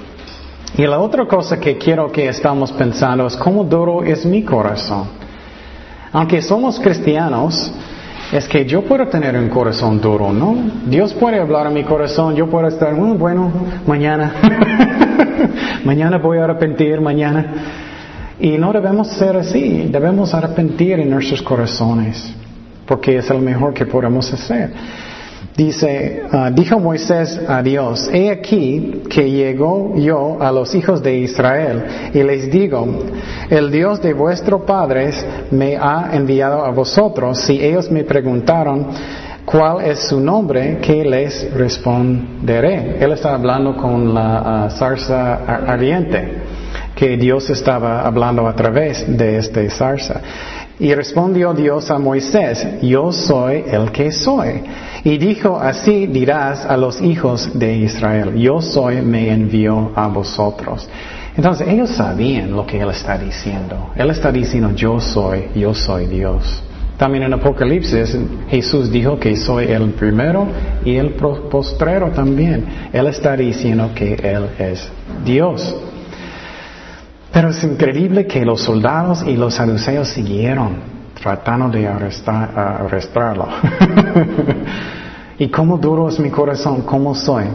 Y 0.76 0.86
la 0.86 1.00
otra 1.00 1.26
cosa 1.26 1.60
que 1.60 1.78
quiero 1.78 2.12
que 2.12 2.28
estamos 2.28 2.72
pensando 2.72 3.26
es 3.28 3.36
cómo 3.36 3.64
duro 3.64 4.04
es 4.04 4.26
mi 4.26 4.44
corazón. 4.44 5.08
Aunque 6.12 6.42
somos 6.42 6.80
cristianos, 6.80 7.72
es 8.32 8.48
que 8.48 8.66
yo 8.66 8.82
puedo 8.82 9.08
tener 9.08 9.36
un 9.38 9.50
corazón 9.50 10.02
duro, 10.02 10.34
¿no? 10.34 10.56
Dios 10.86 11.14
puede 11.14 11.40
hablar 11.40 11.68
a 11.68 11.70
mi 11.70 11.84
corazón, 11.84 12.36
yo 12.36 12.48
puedo 12.48 12.68
estar, 12.68 12.94
mm, 12.94 13.18
bueno, 13.18 13.52
mañana, 13.86 14.34
mañana 15.86 16.18
voy 16.18 16.38
a 16.38 16.44
arrepentir, 16.44 17.00
mañana. 17.00 17.46
Y 18.40 18.58
no 18.58 18.72
debemos 18.72 19.08
ser 19.08 19.38
así, 19.38 19.88
debemos 19.90 20.34
arrepentir 20.34 21.00
en 21.00 21.10
nuestros 21.10 21.42
corazones, 21.42 22.34
porque 22.86 23.18
es 23.18 23.30
lo 23.30 23.40
mejor 23.40 23.74
que 23.74 23.86
podemos 23.86 24.32
hacer. 24.34 24.72
Dice, 25.58 26.22
ah, 26.32 26.52
dijo 26.54 26.80
Moisés 26.80 27.42
a 27.48 27.64
Dios, 27.64 28.08
he 28.14 28.30
aquí 28.30 29.02
que 29.10 29.32
llegó 29.32 29.96
yo 29.96 30.38
a 30.40 30.52
los 30.52 30.76
hijos 30.76 31.02
de 31.02 31.18
Israel 31.18 32.12
y 32.14 32.22
les 32.22 32.52
digo, 32.52 32.88
el 33.50 33.72
Dios 33.72 34.00
de 34.00 34.14
vuestros 34.14 34.62
padres 34.62 35.26
me 35.50 35.76
ha 35.76 36.12
enviado 36.14 36.64
a 36.64 36.70
vosotros. 36.70 37.40
Si 37.40 37.60
ellos 37.60 37.90
me 37.90 38.04
preguntaron, 38.04 38.86
¿cuál 39.46 39.84
es 39.84 40.08
su 40.08 40.20
nombre? 40.20 40.78
¿Qué 40.80 41.04
les 41.04 41.52
responderé? 41.52 42.98
Él 43.04 43.14
está 43.14 43.34
hablando 43.34 43.76
con 43.78 44.14
la 44.14 44.66
ah, 44.66 44.70
zarza 44.70 45.44
ardiente, 45.44 46.34
que 46.94 47.18
Dios 47.18 47.50
estaba 47.50 48.06
hablando 48.06 48.48
a 48.48 48.54
través 48.54 49.06
de 49.08 49.40
esta 49.40 49.68
zarza. 49.72 50.22
Y 50.80 50.94
respondió 50.94 51.56
Dios 51.56 51.90
a 51.90 51.98
Moisés, 51.98 52.64
yo 52.84 53.12
soy 53.12 53.64
el 53.68 53.92
que 53.92 54.12
soy. 54.12 54.62
Y 55.08 55.18
dijo, 55.18 55.58
así 55.58 56.06
dirás 56.06 56.66
a 56.66 56.76
los 56.76 57.02
hijos 57.02 57.58
de 57.58 57.78
Israel, 57.78 58.36
yo 58.36 58.60
soy, 58.60 59.02
me 59.02 59.32
envió 59.32 59.94
a 59.96 60.10
vosotros. 60.10 60.86
Entonces 61.34 61.66
ellos 61.70 61.92
sabían 61.92 62.52
lo 62.52 62.66
que 62.66 62.82
él 62.82 62.90
está 62.90 63.18
diciendo. 63.18 63.92
Él 63.96 64.10
está 64.10 64.34
diciendo, 64.34 64.72
yo 64.76 65.00
soy, 65.00 65.46
yo 65.56 65.74
soy 65.74 66.08
Dios. 66.08 66.62
También 66.98 67.24
en 67.24 67.34
Apocalipsis 67.36 68.18
Jesús 68.50 68.92
dijo 68.92 69.18
que 69.18 69.38
soy 69.38 69.68
el 69.68 69.92
primero 69.92 70.46
y 70.84 70.98
el 70.98 71.12
postrero 71.12 72.12
también. 72.12 72.66
Él 72.92 73.08
está 73.08 73.38
diciendo 73.38 73.92
que 73.96 74.14
Él 74.16 74.50
es 74.60 74.92
Dios. 75.24 75.74
Pero 77.32 77.52
es 77.52 77.64
increíble 77.64 78.28
que 78.28 78.44
los 78.44 78.60
soldados 78.62 79.24
y 79.26 79.38
los 79.38 79.54
saduceos 79.54 80.10
siguieron 80.10 80.98
tratando 81.22 81.70
de 81.70 81.88
arrestarlo. 81.88 83.48
y 85.40 85.50
cómo 85.50 85.78
duro 85.78 86.10
es 86.10 86.20
mi 86.20 86.30
corazón, 86.30 86.82
cómo 86.82 87.14
soy. 87.14 87.46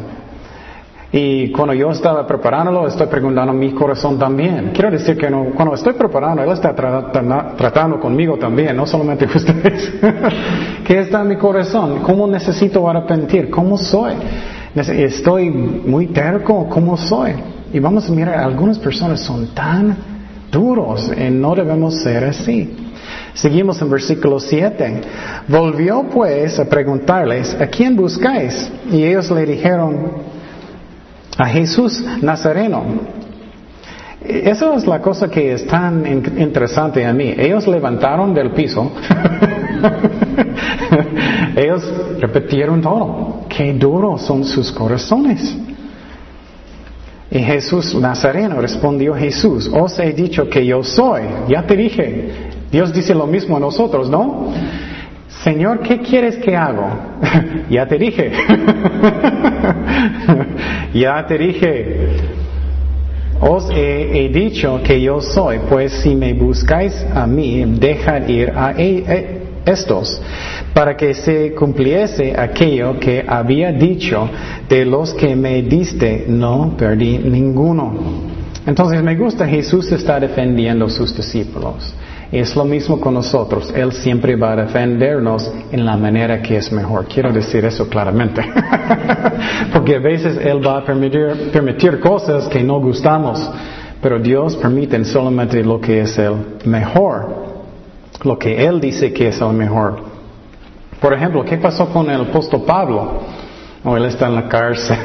Y 1.15 1.53
cuando 1.53 1.75
yo 1.75 1.91
estaba 1.91 2.27
preparándolo, 2.27 2.87
estoy 2.87 3.07
preguntando 3.07 3.53
mi 3.53 3.73
corazón 3.73 4.19
también. 4.19 4.71
Quiero 4.73 4.91
decir 4.91 5.19
que 5.19 5.29
cuando 5.55 5.75
estoy 5.75 5.93
preparando, 5.93 6.43
Él 6.43 6.51
está 6.51 6.75
tratando 6.75 8.01
conmigo 8.01 8.39
también, 8.39 8.75
no 8.75 8.87
solamente 8.87 9.27
ustedes. 9.35 9.93
¿Qué 10.87 11.01
está 11.01 11.21
en 11.21 11.29
mi 11.29 11.37
corazón? 11.37 11.99
¿Cómo 12.03 12.27
necesito 12.27 12.89
arrepentir? 12.89 13.51
¿Cómo 13.51 13.77
soy? 13.77 14.15
¿Estoy 14.75 15.51
muy 15.51 16.07
terco? 16.07 16.67
¿Cómo 16.71 16.97
soy? 16.97 17.33
Y 17.75 17.79
vamos 17.79 18.09
a 18.09 18.13
mirar, 18.13 18.39
algunas 18.39 18.79
personas 18.79 19.21
son 19.21 19.49
tan 19.49 19.95
duros 20.51 21.13
y 21.15 21.31
no 21.31 21.55
debemos 21.55 22.03
ser 22.03 22.25
así. 22.25 22.92
Seguimos 23.35 23.81
en 23.81 23.91
versículo 23.91 24.39
7. 24.39 25.01
Volvió 25.49 26.05
pues 26.05 26.59
a 26.59 26.67
preguntarles, 26.67 27.57
¿a 27.61 27.67
quién 27.67 27.97
buscáis? 27.97 28.71
Y 28.91 29.05
ellos 29.05 29.31
le 29.31 29.47
dijeron, 29.47 30.13
a 31.39 31.47
Jesús 31.47 32.05
Nazareno. 32.21 32.85
Esa 34.25 34.75
es 34.75 34.87
la 34.87 35.01
cosa 35.01 35.29
que 35.29 35.53
es 35.53 35.67
tan 35.67 36.07
interesante 36.39 37.05
a 37.05 37.13
mí. 37.13 37.35
Ellos 37.37 37.67
levantaron 37.67 38.33
del 38.33 38.53
piso. 38.53 38.93
ellos 41.57 41.93
repitieron 42.21 42.81
todo. 42.81 43.41
Qué 43.49 43.73
duros 43.73 44.23
son 44.23 44.45
sus 44.45 44.71
corazones. 44.71 45.57
Y 47.31 47.39
Jesús 47.39 47.95
Nazareno 47.95 48.61
respondió 48.61 49.15
Jesús, 49.15 49.71
os 49.73 49.99
he 49.99 50.13
dicho 50.13 50.49
que 50.49 50.67
yo 50.67 50.85
soy. 50.85 51.23
Ya 51.49 51.67
te 51.67 51.75
dije, 51.75 52.31
Dios 52.73 52.93
dice 52.93 53.15
lo 53.15 53.27
mismo 53.27 53.59
a 53.59 53.61
nosotros, 53.61 54.09
¿no? 54.09 54.51
Señor, 55.45 55.81
¿qué 55.81 56.01
quieres 56.01 56.39
que 56.39 56.57
hago? 56.57 56.89
ya 57.71 57.87
te 57.87 57.99
dije. 57.99 58.33
ya 60.95 61.27
te 61.27 61.37
dije. 61.37 61.97
Os 63.41 63.69
he, 63.71 64.31
dicho 64.33 64.81
que 64.85 65.01
yo 65.01 65.21
soy, 65.21 65.59
pues 65.69 65.93
si 65.93 66.15
me 66.15 66.33
buscáis 66.33 66.95
a 67.13 67.27
mí, 67.27 67.65
dejad 67.67 68.29
ir 68.29 68.53
a 68.55 68.73
e, 68.73 69.05
e, 69.07 69.43
estos, 69.67 70.23
para 70.73 70.97
que 70.97 71.13
se 71.13 71.53
cumpliese 71.53 72.35
aquello 72.39 73.01
que 73.01 73.25
había 73.27 73.73
dicho, 73.73 74.31
de 74.69 74.85
los 74.85 75.13
que 75.15 75.35
me 75.35 75.63
diste, 75.63 76.25
no 76.29 76.75
perdí 76.79 77.19
ninguno. 77.19 77.95
Entonces 78.65 79.03
me 79.03 79.17
gusta, 79.17 79.47
Jesús 79.47 79.91
está 79.91 80.21
defendiendo 80.21 80.87
a 80.87 80.91
sus 80.91 81.15
discípulos. 81.15 81.93
Es 82.33 82.57
lo 82.57 82.65
mismo 82.65 82.99
con 82.99 83.13
nosotros. 83.13 83.71
Él 83.77 83.93
siempre 83.93 84.37
va 84.37 84.53
a 84.53 84.57
defendernos 84.57 85.53
en 85.71 85.85
la 85.85 85.99
manera 85.99 86.41
que 86.41 86.57
es 86.57 86.73
mejor. 86.73 87.05
Quiero 87.05 87.31
decir 87.31 87.63
eso 87.67 87.87
claramente. 87.91 88.43
Porque 89.73 89.97
a 89.97 89.99
veces 89.99 90.39
Él 90.39 90.67
va 90.67 90.79
a 90.79 90.85
permitir, 90.85 91.51
permitir 91.53 92.01
cosas 92.01 92.49
que 92.49 92.63
no 92.63 92.81
gustamos. 92.81 93.51
Pero 94.01 94.19
Dios 94.19 94.57
permite 94.57 95.05
solamente 95.05 95.63
lo 95.63 95.79
que 95.79 96.01
es 96.01 96.19
el 96.19 96.35
mejor. 96.65 97.53
Lo 98.25 98.39
que 98.39 98.65
Él 98.67 98.81
dice 98.81 99.13
que 99.13 99.29
es 99.29 99.39
el 99.43 99.53
mejor. 99.53 100.01
Por 101.03 101.13
ejemplo, 101.13 101.45
¿qué 101.45 101.59
pasó 101.59 101.87
con 101.91 102.09
el 102.09 102.23
apóstol 102.23 102.63
Pablo? 102.67 103.21
O 103.85 103.97
él 103.97 104.05
está 104.05 104.29
en 104.29 104.35
la 104.37 104.49
cárcel 104.49 104.97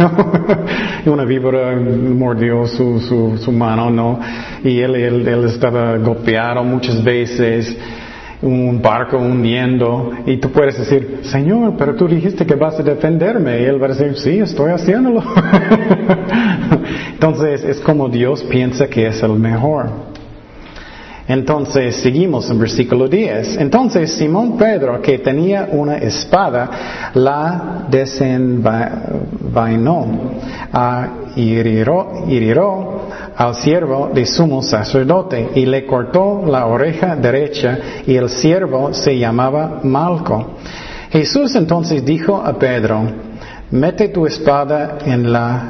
y 1.05 1.09
una 1.09 1.25
víbora 1.25 1.75
mordió 1.75 2.67
su, 2.67 2.99
su, 2.99 3.37
su 3.37 3.51
mano, 3.51 3.89
¿no? 3.89 4.19
Y 4.63 4.79
él, 4.79 4.95
él, 4.95 5.27
él, 5.27 5.45
estaba 5.45 5.97
golpeado 5.97 6.63
muchas 6.63 7.03
veces, 7.03 7.75
un 8.41 8.79
barco 8.81 9.17
hundiendo, 9.17 10.11
y 10.27 10.37
tú 10.37 10.51
puedes 10.51 10.77
decir, 10.77 11.21
Señor, 11.23 11.73
pero 11.77 11.95
tú 11.95 12.07
dijiste 12.07 12.45
que 12.45 12.55
vas 12.55 12.79
a 12.79 12.83
defenderme, 12.83 13.61
y 13.61 13.63
él 13.65 13.81
va 13.81 13.87
a 13.87 13.89
decir, 13.89 14.15
sí, 14.15 14.39
estoy 14.39 14.71
haciéndolo. 14.71 15.23
Entonces 17.13 17.63
es 17.63 17.79
como 17.79 18.09
Dios 18.09 18.43
piensa 18.43 18.87
que 18.87 19.07
es 19.07 19.23
el 19.23 19.33
mejor. 19.33 20.16
Entonces 21.27 21.97
seguimos 21.97 22.49
en 22.49 22.57
versículo 22.59 23.07
10. 23.07 23.57
Entonces 23.57 24.13
Simón 24.13 24.57
Pedro, 24.57 25.01
que 25.01 25.19
tenía 25.19 25.67
una 25.71 25.97
espada, 25.97 27.11
la 27.13 27.85
desenvainó, 27.89 29.27
a 30.71 31.09
hirió, 31.35 33.01
al 33.35 33.55
siervo 33.55 34.09
de 34.13 34.25
sumo 34.25 34.61
sacerdote 34.63 35.49
y 35.55 35.65
le 35.65 35.85
cortó 35.85 36.43
la 36.45 36.65
oreja 36.65 37.15
derecha 37.15 37.77
y 38.05 38.15
el 38.15 38.29
siervo 38.29 38.93
se 38.93 39.17
llamaba 39.17 39.81
Malco. 39.83 40.57
Jesús 41.11 41.55
entonces 41.55 42.03
dijo 42.03 42.37
a 42.37 42.57
Pedro, 42.57 43.01
mete 43.71 44.09
tu 44.09 44.25
espada 44.25 44.97
en 45.05 45.31
la 45.31 45.69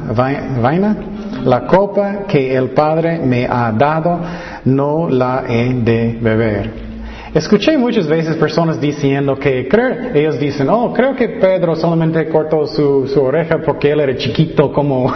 vaina, 0.62 0.96
la 1.44 1.66
copa 1.66 2.24
que 2.28 2.56
el 2.56 2.70
Padre 2.70 3.20
me 3.20 3.46
ha 3.46 3.72
dado, 3.72 4.20
no 4.68 5.10
la 5.10 5.46
he 5.48 5.74
de 5.74 6.18
beber. 6.22 6.88
Escuché 7.34 7.78
muchas 7.78 8.08
veces 8.08 8.36
personas 8.36 8.80
diciendo 8.80 9.38
que 9.38 9.68
ellos 10.14 10.40
dicen, 10.40 10.70
oh, 10.70 10.94
creo 10.94 11.16
que 11.16 11.30
Pedro 11.30 11.76
solamente 11.76 12.28
cortó 12.30 12.66
su, 12.66 13.08
su 13.08 13.22
oreja 13.22 13.60
porque 13.60 13.92
él 13.92 14.00
era 14.00 14.16
chiquito 14.18 14.72
como, 14.72 15.14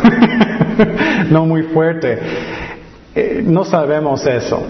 no 1.30 1.46
muy 1.46 1.64
fuerte. 1.64 2.20
Eh, 3.16 3.42
no 3.46 3.64
sabemos 3.64 4.26
eso. 4.26 4.62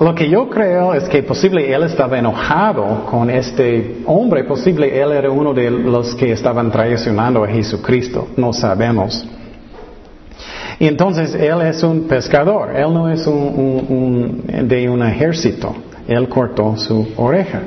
Lo 0.00 0.14
que 0.14 0.28
yo 0.28 0.48
creo 0.50 0.92
es 0.94 1.04
que 1.04 1.22
posible 1.22 1.72
él 1.72 1.84
estaba 1.84 2.18
enojado 2.18 3.06
con 3.06 3.30
este 3.30 4.02
hombre, 4.06 4.44
posible 4.44 5.00
él 5.00 5.12
era 5.12 5.30
uno 5.30 5.54
de 5.54 5.70
los 5.70 6.14
que 6.14 6.32
estaban 6.32 6.70
traicionando 6.70 7.44
a 7.44 7.48
Jesucristo, 7.48 8.28
no 8.36 8.52
sabemos. 8.52 9.26
Y 10.78 10.86
entonces 10.86 11.34
él 11.34 11.62
es 11.62 11.82
un 11.82 12.02
pescador, 12.02 12.76
él 12.76 12.92
no 12.92 13.08
es 13.08 13.26
un, 13.26 14.42
de 14.68 14.90
un 14.90 15.02
ejército, 15.02 15.74
él 16.06 16.28
cortó 16.28 16.76
su 16.76 17.08
oreja. 17.16 17.62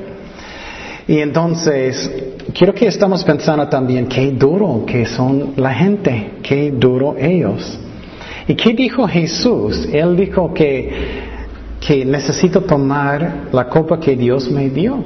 Y 1.08 1.20
entonces, 1.20 2.12
quiero 2.54 2.74
que 2.74 2.86
estamos 2.86 3.24
pensando 3.24 3.68
también 3.68 4.08
qué 4.08 4.30
duro 4.32 4.84
que 4.86 5.08
son 5.08 5.54
la 5.56 5.74
gente, 5.74 6.34
qué 6.44 6.72
duro 6.72 7.16
ellos. 7.18 7.80
¿Y 8.48 8.54
qué 8.54 8.74
dijo 8.74 9.08
Jesús? 9.08 9.90
Él 9.92 10.16
dijo 10.16 10.54
que, 10.54 10.92
que 11.80 12.06
necesito 12.06 12.62
tomar 12.62 13.48
la 13.52 13.68
copa 13.68 14.00
que 14.00 14.16
Dios 14.16 14.52
me 14.52 14.70
dio. 14.70 15.04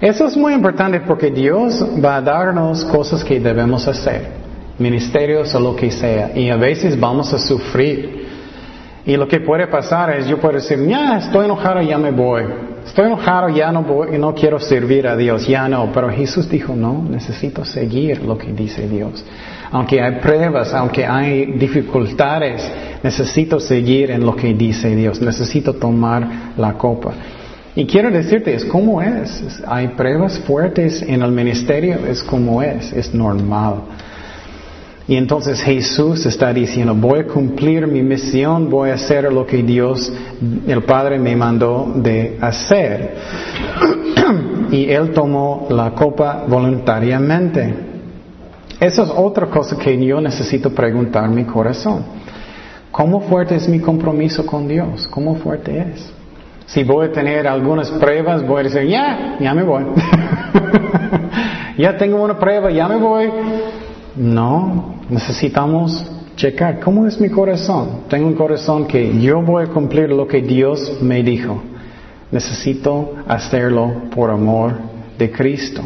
Eso 0.00 0.26
es 0.26 0.36
muy 0.36 0.52
importante 0.52 1.00
porque 1.00 1.32
Dios 1.32 1.84
va 2.04 2.16
a 2.16 2.20
darnos 2.20 2.84
cosas 2.84 3.24
que 3.24 3.40
debemos 3.40 3.88
hacer 3.88 4.41
ministerios 4.78 5.54
o 5.54 5.60
lo 5.60 5.76
que 5.76 5.90
sea. 5.90 6.32
Y 6.34 6.50
a 6.50 6.56
veces 6.56 6.98
vamos 6.98 7.32
a 7.32 7.38
sufrir. 7.38 8.22
Y 9.04 9.16
lo 9.16 9.26
que 9.26 9.40
puede 9.40 9.66
pasar 9.66 10.16
es 10.16 10.26
yo 10.28 10.38
puedo 10.38 10.54
decir, 10.54 10.78
ya 10.86 11.18
estoy 11.18 11.46
enojado, 11.46 11.82
ya 11.82 11.98
me 11.98 12.10
voy. 12.12 12.44
Estoy 12.86 13.06
enojado, 13.06 13.48
ya 13.48 13.70
no 13.70 13.82
voy, 13.82 14.18
no 14.18 14.34
quiero 14.34 14.58
servir 14.58 15.06
a 15.06 15.16
Dios, 15.16 15.46
ya 15.46 15.68
no. 15.68 15.90
Pero 15.92 16.10
Jesús 16.10 16.48
dijo, 16.48 16.74
no, 16.74 17.04
necesito 17.08 17.64
seguir 17.64 18.22
lo 18.22 18.36
que 18.36 18.52
dice 18.52 18.88
Dios. 18.88 19.24
Aunque 19.70 20.00
hay 20.00 20.20
pruebas, 20.20 20.74
aunque 20.74 21.06
hay 21.06 21.52
dificultades, 21.52 22.68
necesito 23.02 23.58
seguir 23.58 24.10
en 24.10 24.24
lo 24.26 24.36
que 24.36 24.52
dice 24.54 24.94
Dios. 24.94 25.20
Necesito 25.20 25.74
tomar 25.74 26.54
la 26.56 26.74
copa. 26.74 27.12
Y 27.74 27.86
quiero 27.86 28.10
decirte, 28.10 28.54
es 28.54 28.64
como 28.66 29.00
es. 29.00 29.62
Hay 29.66 29.88
pruebas 29.88 30.38
fuertes 30.40 31.02
en 31.02 31.22
el 31.22 31.32
ministerio, 31.32 32.06
es 32.06 32.22
como 32.22 32.62
es, 32.62 32.92
es 32.92 33.14
normal. 33.14 33.76
Y 35.08 35.16
entonces 35.16 35.60
Jesús 35.60 36.24
está 36.26 36.52
diciendo, 36.52 36.94
voy 36.94 37.20
a 37.20 37.26
cumplir 37.26 37.86
mi 37.86 38.02
misión, 38.02 38.70
voy 38.70 38.90
a 38.90 38.94
hacer 38.94 39.32
lo 39.32 39.44
que 39.44 39.62
Dios, 39.62 40.12
el 40.66 40.82
Padre 40.84 41.18
me 41.18 41.34
mandó 41.34 41.92
de 41.96 42.38
hacer. 42.40 43.16
y 44.70 44.88
Él 44.90 45.10
tomó 45.10 45.66
la 45.70 45.90
copa 45.90 46.44
voluntariamente. 46.46 47.74
Esa 48.78 49.02
es 49.02 49.10
otra 49.14 49.46
cosa 49.46 49.76
que 49.76 50.04
yo 50.04 50.20
necesito 50.20 50.70
preguntar 50.70 51.28
mi 51.28 51.44
corazón. 51.44 52.04
¿Cómo 52.92 53.22
fuerte 53.22 53.56
es 53.56 53.68
mi 53.68 53.80
compromiso 53.80 54.46
con 54.46 54.68
Dios? 54.68 55.08
¿Cómo 55.08 55.36
fuerte 55.36 55.78
es? 55.78 56.12
Si 56.66 56.84
voy 56.84 57.06
a 57.06 57.12
tener 57.12 57.48
algunas 57.48 57.90
pruebas, 57.90 58.46
voy 58.46 58.60
a 58.60 58.64
decir, 58.64 58.86
ya, 58.86 59.36
ya 59.40 59.52
me 59.54 59.62
voy. 59.62 59.84
ya 61.78 61.96
tengo 61.96 62.22
una 62.22 62.38
prueba, 62.38 62.70
ya 62.70 62.86
me 62.88 62.96
voy. 62.96 63.30
No, 64.16 64.96
necesitamos 65.08 66.04
checar 66.36 66.80
cómo 66.80 67.06
es 67.06 67.20
mi 67.20 67.30
corazón. 67.30 68.02
Tengo 68.08 68.26
un 68.26 68.34
corazón 68.34 68.86
que 68.86 69.18
yo 69.20 69.40
voy 69.42 69.64
a 69.64 69.66
cumplir 69.68 70.10
lo 70.10 70.26
que 70.26 70.42
Dios 70.42 70.98
me 71.00 71.22
dijo. 71.22 71.62
Necesito 72.30 73.14
hacerlo 73.26 74.02
por 74.14 74.30
amor 74.30 74.74
de 75.18 75.30
Cristo. 75.30 75.82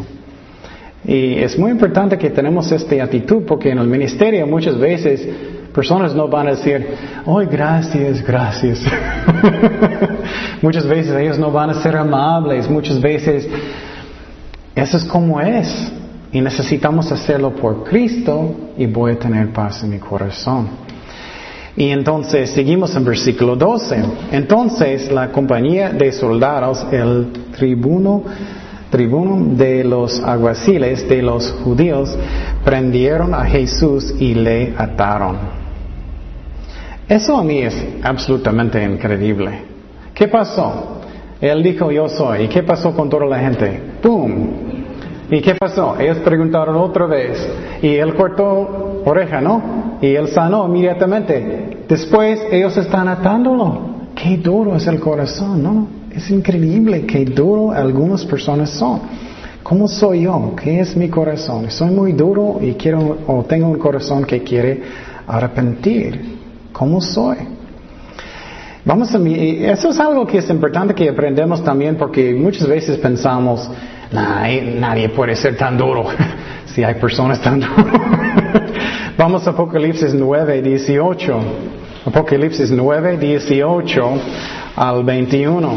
Y 1.05 1.35
es 1.35 1.57
muy 1.59 1.71
importante 1.71 2.19
que 2.19 2.31
tenemos 2.31 2.71
esta 2.73 3.03
actitud 3.03 3.45
porque 3.47 3.71
en 3.71 3.79
el 3.79 3.87
ministerio 3.87 4.47
muchas 4.47 4.77
veces 4.79 5.29
personas 5.73 6.15
no 6.15 6.27
van 6.27 6.49
a 6.49 6.51
decir, 6.51 6.85
oh, 7.27 7.39
gracias, 7.49 8.25
gracias. 8.27 8.83
muchas 10.63 10.87
veces 10.87 11.15
ellos 11.15 11.39
no 11.39 11.53
van 11.53 11.71
a 11.71 11.75
ser 11.75 11.97
amables, 11.97 12.69
muchas 12.69 13.01
veces 13.01 13.49
eso 14.75 14.97
es 14.97 15.05
como 15.05 15.41
es. 15.41 15.93
Y 16.37 16.41
necesitamos 16.43 17.11
hacerlo 17.11 17.57
por 17.57 17.83
Cristo 17.83 18.55
y 18.77 18.85
voy 18.85 19.13
a 19.13 19.19
tener 19.19 19.55
paz 19.55 19.83
en 19.83 19.89
mi 19.89 19.99
corazón. 19.99 20.69
Y 21.75 21.89
entonces 21.89 22.51
seguimos 22.51 22.95
en 22.95 23.07
versículo 23.07 23.57
12. 23.57 24.05
Entonces 24.33 25.11
la 25.11 25.33
compañía 25.33 25.93
de 25.93 26.13
soldados, 26.13 26.85
el 26.93 27.33
tribuno, 27.57 28.23
tribuno 28.91 29.57
de 29.57 29.83
los 29.83 30.23
aguaciles 30.23 31.09
de 31.09 31.23
los 31.23 31.53
judíos, 31.65 32.15
prendieron 32.63 33.33
a 33.33 33.47
Jesús 33.47 34.15
y 34.21 34.35
le 34.35 34.75
ataron. 34.77 35.39
Eso 37.09 37.39
a 37.39 37.43
mí 37.43 37.63
es 37.63 37.83
absolutamente 38.03 38.85
increíble. 38.85 39.63
¿Qué 40.13 40.29
pasó? 40.29 41.01
Él 41.41 41.63
dijo 41.63 41.91
yo 41.91 42.11
soy. 42.11 42.43
¿Y 42.43 42.49
qué 42.49 42.63
pasó 42.63 42.95
con 42.95 43.09
toda 43.09 43.25
la 43.25 43.39
gente? 43.39 43.81
¡Pum! 44.03 44.66
¿Y 45.31 45.41
qué 45.41 45.57
pasó? 45.57 45.99
Ellos 45.99 46.19
preguntaron 46.19 46.77
otra 46.77 47.07
vez 47.07 47.47
y 47.83 47.97
él 47.97 48.15
cortó 48.15 49.03
oreja, 49.05 49.41
¿no? 49.41 49.99
Y 50.01 50.15
él 50.15 50.29
sanó 50.29 50.67
inmediatamente. 50.67 51.85
Después 51.89 52.41
ellos 52.51 52.77
están 52.77 53.09
atándolo. 53.09 53.97
Qué 54.15 54.37
duro 54.37 54.77
es 54.77 54.87
el 54.87 55.01
corazón, 55.01 55.63
¿no? 55.63 55.89
Es 56.15 56.31
increíble 56.31 57.05
qué 57.07 57.25
duro 57.25 57.73
algunas 57.73 58.25
personas 58.25 58.71
son. 58.71 59.01
¿Cómo 59.63 59.89
soy 59.89 60.23
yo? 60.23 60.55
¿Qué 60.63 60.79
es 60.79 60.97
mi 60.97 61.09
corazón? 61.09 61.71
¿Soy 61.71 61.91
muy 61.91 62.13
duro 62.13 62.59
y 62.61 62.75
quiero 62.75 63.19
o 63.27 63.43
tengo 63.45 63.67
un 63.67 63.79
corazón 63.79 64.25
que 64.25 64.45
quiere 64.45 64.81
arrepentir? 65.27 66.37
¿Cómo 66.73 67.01
soy? 67.01 67.39
Vamos 68.85 69.13
a 69.13 69.19
eso 69.19 69.89
es 69.89 69.99
algo 69.99 70.25
que 70.25 70.39
es 70.39 70.49
importante 70.49 70.95
que 70.95 71.09
aprendemos 71.09 71.65
también 71.65 71.97
porque 71.97 72.33
muchas 72.33 72.69
veces 72.69 72.99
pensamos 72.99 73.69
nadie 74.13 75.09
puede 75.11 75.37
ser 75.37 75.57
tan 75.57 75.77
duro 75.77 76.07
si 76.67 76.85
hay 76.85 76.95
personas 76.95 77.41
tan 77.41 77.61
duras. 77.61 77.87
Vamos 79.17 79.47
a 79.47 79.51
Apocalipsis 79.51 80.13
9, 80.13 80.63
18. 80.63 81.41
Apocalipsis 82.05 82.71
9, 82.71 83.17
18 83.17 84.21
al 84.77 85.03
21. 85.03 85.75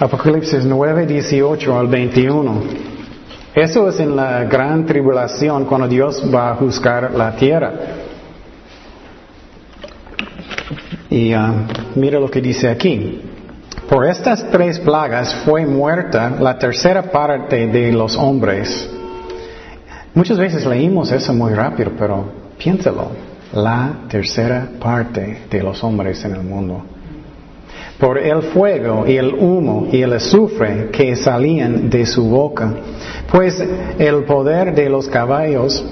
Apocalipsis 0.00 0.64
9, 0.64 1.06
18 1.06 1.78
al 1.78 1.86
21. 1.88 2.62
Eso 3.54 3.88
es 3.88 4.00
en 4.00 4.16
la 4.16 4.44
gran 4.44 4.84
tribulación 4.84 5.64
cuando 5.64 5.88
Dios 5.88 6.22
va 6.34 6.52
a 6.52 6.54
juzgar 6.56 7.12
la 7.12 7.36
tierra. 7.36 7.72
Y 11.08 11.34
uh, 11.34 11.54
mira 11.94 12.18
lo 12.18 12.30
que 12.30 12.40
dice 12.40 12.68
aquí. 12.68 13.22
Por 13.88 14.04
estas 14.04 14.50
tres 14.50 14.80
plagas 14.80 15.32
fue 15.44 15.64
muerta 15.64 16.30
la 16.40 16.58
tercera 16.58 17.02
parte 17.02 17.68
de 17.68 17.92
los 17.92 18.16
hombres. 18.16 18.90
Muchas 20.12 20.38
veces 20.38 20.66
leímos 20.66 21.12
eso 21.12 21.32
muy 21.32 21.54
rápido, 21.54 21.92
pero 21.96 22.24
piénsalo. 22.58 23.10
La 23.52 24.00
tercera 24.08 24.68
parte 24.80 25.42
de 25.48 25.62
los 25.62 25.84
hombres 25.84 26.24
en 26.24 26.34
el 26.34 26.42
mundo. 26.42 26.82
Por 28.00 28.18
el 28.18 28.42
fuego 28.42 29.06
y 29.06 29.18
el 29.18 29.32
humo 29.32 29.86
y 29.92 30.02
el 30.02 30.14
azufre 30.14 30.88
que 30.90 31.14
salían 31.14 31.88
de 31.88 32.06
su 32.06 32.28
boca. 32.28 32.68
Pues 33.30 33.62
el 33.98 34.24
poder 34.24 34.74
de 34.74 34.90
los 34.90 35.08
caballos 35.08 35.84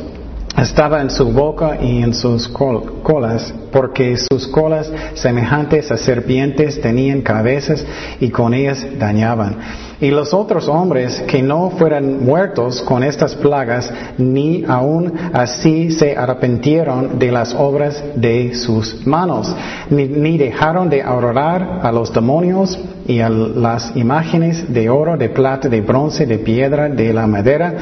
estaba 0.57 1.01
en 1.01 1.11
su 1.11 1.33
boca 1.33 1.79
y 1.81 2.03
en 2.03 2.15
sus 2.15 2.49
colas, 2.49 3.53
porque 3.73 4.17
sus 4.17 4.47
colas 4.49 4.91
semejantes 5.15 5.91
a 5.91 5.97
serpientes 5.97 6.81
tenían 6.81 7.23
cabezas 7.23 7.85
y 8.21 8.31
con 8.31 8.55
ellas 8.55 8.87
dañaban. 8.99 9.57
Y 10.01 10.11
los 10.11 10.35
otros 10.35 10.69
hombres 10.69 11.23
que 11.23 11.43
no 11.43 11.71
fueran 11.71 12.25
muertos 12.25 12.83
con 12.83 13.03
estas 13.03 13.35
plagas, 13.35 13.93
ni 14.19 14.65
aún 14.67 15.13
así 15.33 15.91
se 15.91 16.17
arrepintieron 16.17 17.19
de 17.19 17.33
las 17.33 17.55
obras 17.55 18.03
de 18.15 18.55
sus 18.55 19.07
manos, 19.07 19.55
ni, 19.91 20.39
dejaron 20.39 20.89
de 20.89 21.03
adorar 21.03 21.81
a 21.83 21.91
los 21.93 22.13
demonios 22.13 22.79
y 23.07 23.21
a 23.21 23.29
las 23.29 23.97
imágenes 23.97 24.73
de 24.73 24.89
oro, 24.89 25.17
de 25.17 25.29
plata, 25.29 25.69
de 25.69 25.81
bronce, 25.81 26.27
de 26.27 26.39
piedra, 26.39 26.89
de 26.89 27.13
la 27.13 27.27
madera, 27.27 27.75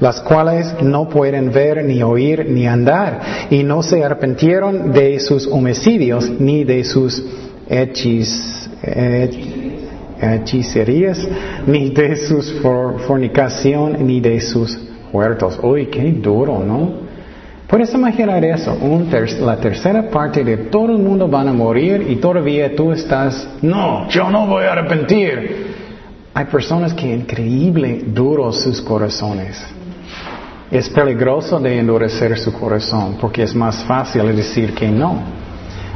las 0.00 0.20
cuales 0.20 0.74
no 0.82 1.08
pueden 1.08 1.52
ver, 1.52 1.84
ni 1.84 2.02
oír, 2.02 2.46
ni 2.48 2.66
andar, 2.66 3.20
y 3.50 3.62
no 3.62 3.82
se 3.82 4.02
arrepintieron 4.02 4.92
de 4.92 5.20
sus 5.20 5.46
homicidios, 5.46 6.30
ni 6.38 6.64
de 6.64 6.84
sus 6.84 7.22
hechicerías, 10.20 11.28
ni 11.66 11.90
de 11.90 12.16
su 12.16 12.42
fornicación, 13.06 14.06
ni 14.06 14.20
de 14.20 14.40
sus 14.40 14.78
huertos. 15.12 15.58
Uy, 15.62 15.86
qué 15.86 16.10
duro, 16.12 16.62
¿no? 16.64 17.09
Puedes 17.70 17.94
imaginar 17.94 18.44
eso, 18.44 18.76
la 19.42 19.56
tercera 19.56 20.10
parte 20.10 20.42
de 20.42 20.56
todo 20.56 20.86
el 20.86 20.98
mundo 20.98 21.28
van 21.28 21.46
a 21.46 21.52
morir 21.52 22.04
y 22.10 22.16
todavía 22.16 22.74
tú 22.74 22.90
estás, 22.90 23.46
no, 23.62 24.08
yo 24.08 24.28
no 24.28 24.48
voy 24.48 24.64
a 24.64 24.72
arrepentir. 24.72 25.76
Hay 26.34 26.46
personas 26.46 26.92
que 26.92 27.14
increíble 27.14 28.02
duros 28.08 28.60
sus 28.60 28.82
corazones. 28.82 29.64
Es 30.68 30.88
peligroso 30.88 31.60
de 31.60 31.78
endurecer 31.78 32.36
su 32.40 32.52
corazón 32.52 33.18
porque 33.20 33.44
es 33.44 33.54
más 33.54 33.84
fácil 33.84 34.34
decir 34.34 34.74
que 34.74 34.88
no. 34.88 35.22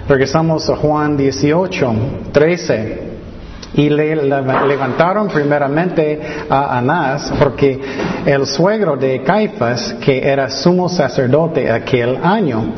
Regresamos 0.09 0.71
a 0.71 0.77
Juan 0.77 1.17
18, 1.17 1.95
13. 2.31 3.15
Y 3.77 3.91
le 3.91 4.15
levantaron 4.15 5.27
primeramente 5.27 6.21
a 6.49 6.79
Anás 6.79 7.33
porque 7.37 7.81
el 8.27 8.47
suegro 8.47 8.97
de 8.97 9.23
Caifás, 9.23 9.95
que 10.01 10.27
era 10.27 10.49
sumo 10.49 10.89
sacerdote 10.89 11.71
aquel 11.71 12.19
año, 12.23 12.75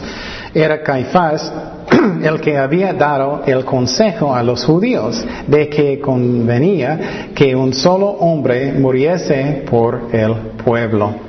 era 0.54 0.82
Caifás 0.82 1.52
el 2.22 2.40
que 2.40 2.56
había 2.56 2.92
dado 2.92 3.42
el 3.46 3.64
consejo 3.64 4.34
a 4.34 4.42
los 4.42 4.64
judíos 4.64 5.24
de 5.46 5.68
que 5.68 6.00
convenía 6.00 7.30
que 7.34 7.54
un 7.54 7.72
solo 7.72 8.06
hombre 8.06 8.72
muriese 8.72 9.64
por 9.68 10.08
el 10.12 10.34
pueblo. 10.64 11.25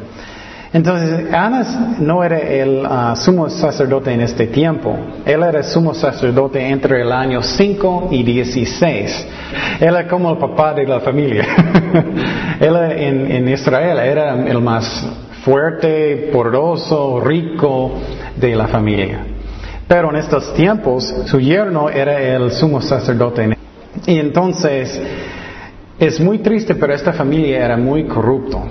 Entonces, 0.74 1.34
Anas 1.34 2.00
no 2.00 2.24
era 2.24 2.40
el 2.40 2.86
uh, 2.86 3.16
sumo 3.16 3.50
sacerdote 3.50 4.12
en 4.12 4.22
este 4.22 4.48
tiempo. 4.48 4.98
Él 5.26 5.44
era 5.44 5.64
sumo 5.64 5.94
sacerdote 5.94 6.66
entre 6.68 7.02
el 7.02 7.12
año 7.12 7.42
5 7.42 8.10
y 8.12 8.24
16. 8.24 9.28
Él 9.80 9.88
era 9.88 10.08
como 10.08 10.32
el 10.32 10.38
papá 10.38 10.74
de 10.74 10.86
la 10.86 11.00
familia. 11.00 11.46
Él 12.60 12.76
en, 12.76 13.32
en 13.32 13.48
Israel 13.50 14.00
era 14.00 14.34
el 14.46 14.62
más 14.62 15.08
fuerte, 15.44 16.30
poderoso, 16.34 17.22
rico 17.22 17.94
de 18.36 18.56
la 18.56 18.68
familia. 18.68 19.20
Pero 19.88 20.10
en 20.10 20.18
estos 20.18 20.54
tiempos, 20.54 21.16
su 21.28 21.40
yerno 21.40 21.90
era 21.90 22.20
el 22.20 22.52
sumo 22.52 22.82
sacerdote. 22.82 23.58
Y 24.06 24.20
entonces, 24.20 25.02
es 25.98 26.20
muy 26.20 26.40
triste, 26.40 26.76
pero 26.76 26.94
esta 26.94 27.14
familia 27.14 27.64
era 27.64 27.78
muy 27.78 28.04
corrupto. 28.04 28.62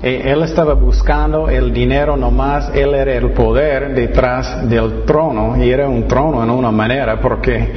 Eh, 0.00 0.22
él 0.26 0.42
estaba 0.44 0.74
buscando 0.74 1.48
el 1.48 1.72
dinero 1.72 2.16
nomás, 2.16 2.70
él 2.72 2.94
era 2.94 3.14
el 3.14 3.32
poder 3.32 3.94
detrás 3.94 4.68
del 4.68 5.04
trono, 5.04 5.62
y 5.62 5.70
era 5.70 5.88
un 5.88 6.06
trono 6.06 6.42
en 6.44 6.50
una 6.50 6.70
manera 6.70 7.20
porque 7.20 7.72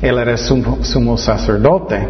él 0.00 0.18
era 0.18 0.36
sumo, 0.36 1.16
sacerdote. 1.16 2.06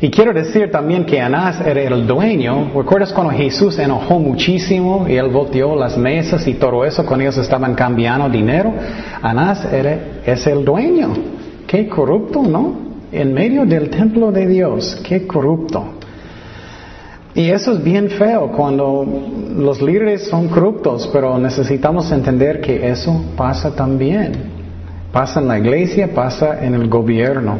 Y 0.00 0.10
quiero 0.10 0.32
decir 0.32 0.70
también 0.70 1.04
que 1.04 1.20
Anás 1.20 1.60
era 1.60 1.82
el 1.82 2.06
dueño. 2.06 2.70
¿Recuerdas 2.74 3.12
cuando 3.12 3.32
Jesús 3.32 3.78
enojó 3.78 4.18
muchísimo 4.18 5.06
y 5.08 5.16
él 5.16 5.28
volteó 5.28 5.74
las 5.74 5.96
mesas 5.96 6.46
y 6.46 6.54
todo 6.54 6.84
eso 6.84 7.04
cuando 7.04 7.24
ellos 7.24 7.38
estaban 7.38 7.74
cambiando 7.74 8.28
dinero? 8.28 8.72
Anás 9.22 9.64
era, 9.72 9.98
es 10.24 10.46
el 10.46 10.64
dueño. 10.64 11.14
Qué 11.66 11.88
corrupto, 11.88 12.42
¿no? 12.42 12.76
En 13.10 13.32
medio 13.32 13.64
del 13.64 13.88
templo 13.88 14.30
de 14.30 14.46
Dios, 14.46 15.00
qué 15.02 15.26
corrupto. 15.26 15.95
Y 17.36 17.50
eso 17.50 17.72
es 17.72 17.84
bien 17.84 18.08
feo 18.08 18.50
cuando 18.50 19.06
los 19.56 19.82
líderes 19.82 20.26
son 20.26 20.48
corruptos, 20.48 21.06
pero 21.12 21.38
necesitamos 21.38 22.10
entender 22.10 22.62
que 22.62 22.88
eso 22.88 23.26
pasa 23.36 23.76
también. 23.76 24.32
Pasa 25.12 25.40
en 25.40 25.48
la 25.48 25.58
iglesia, 25.58 26.14
pasa 26.14 26.64
en 26.64 26.74
el 26.74 26.88
gobierno. 26.88 27.58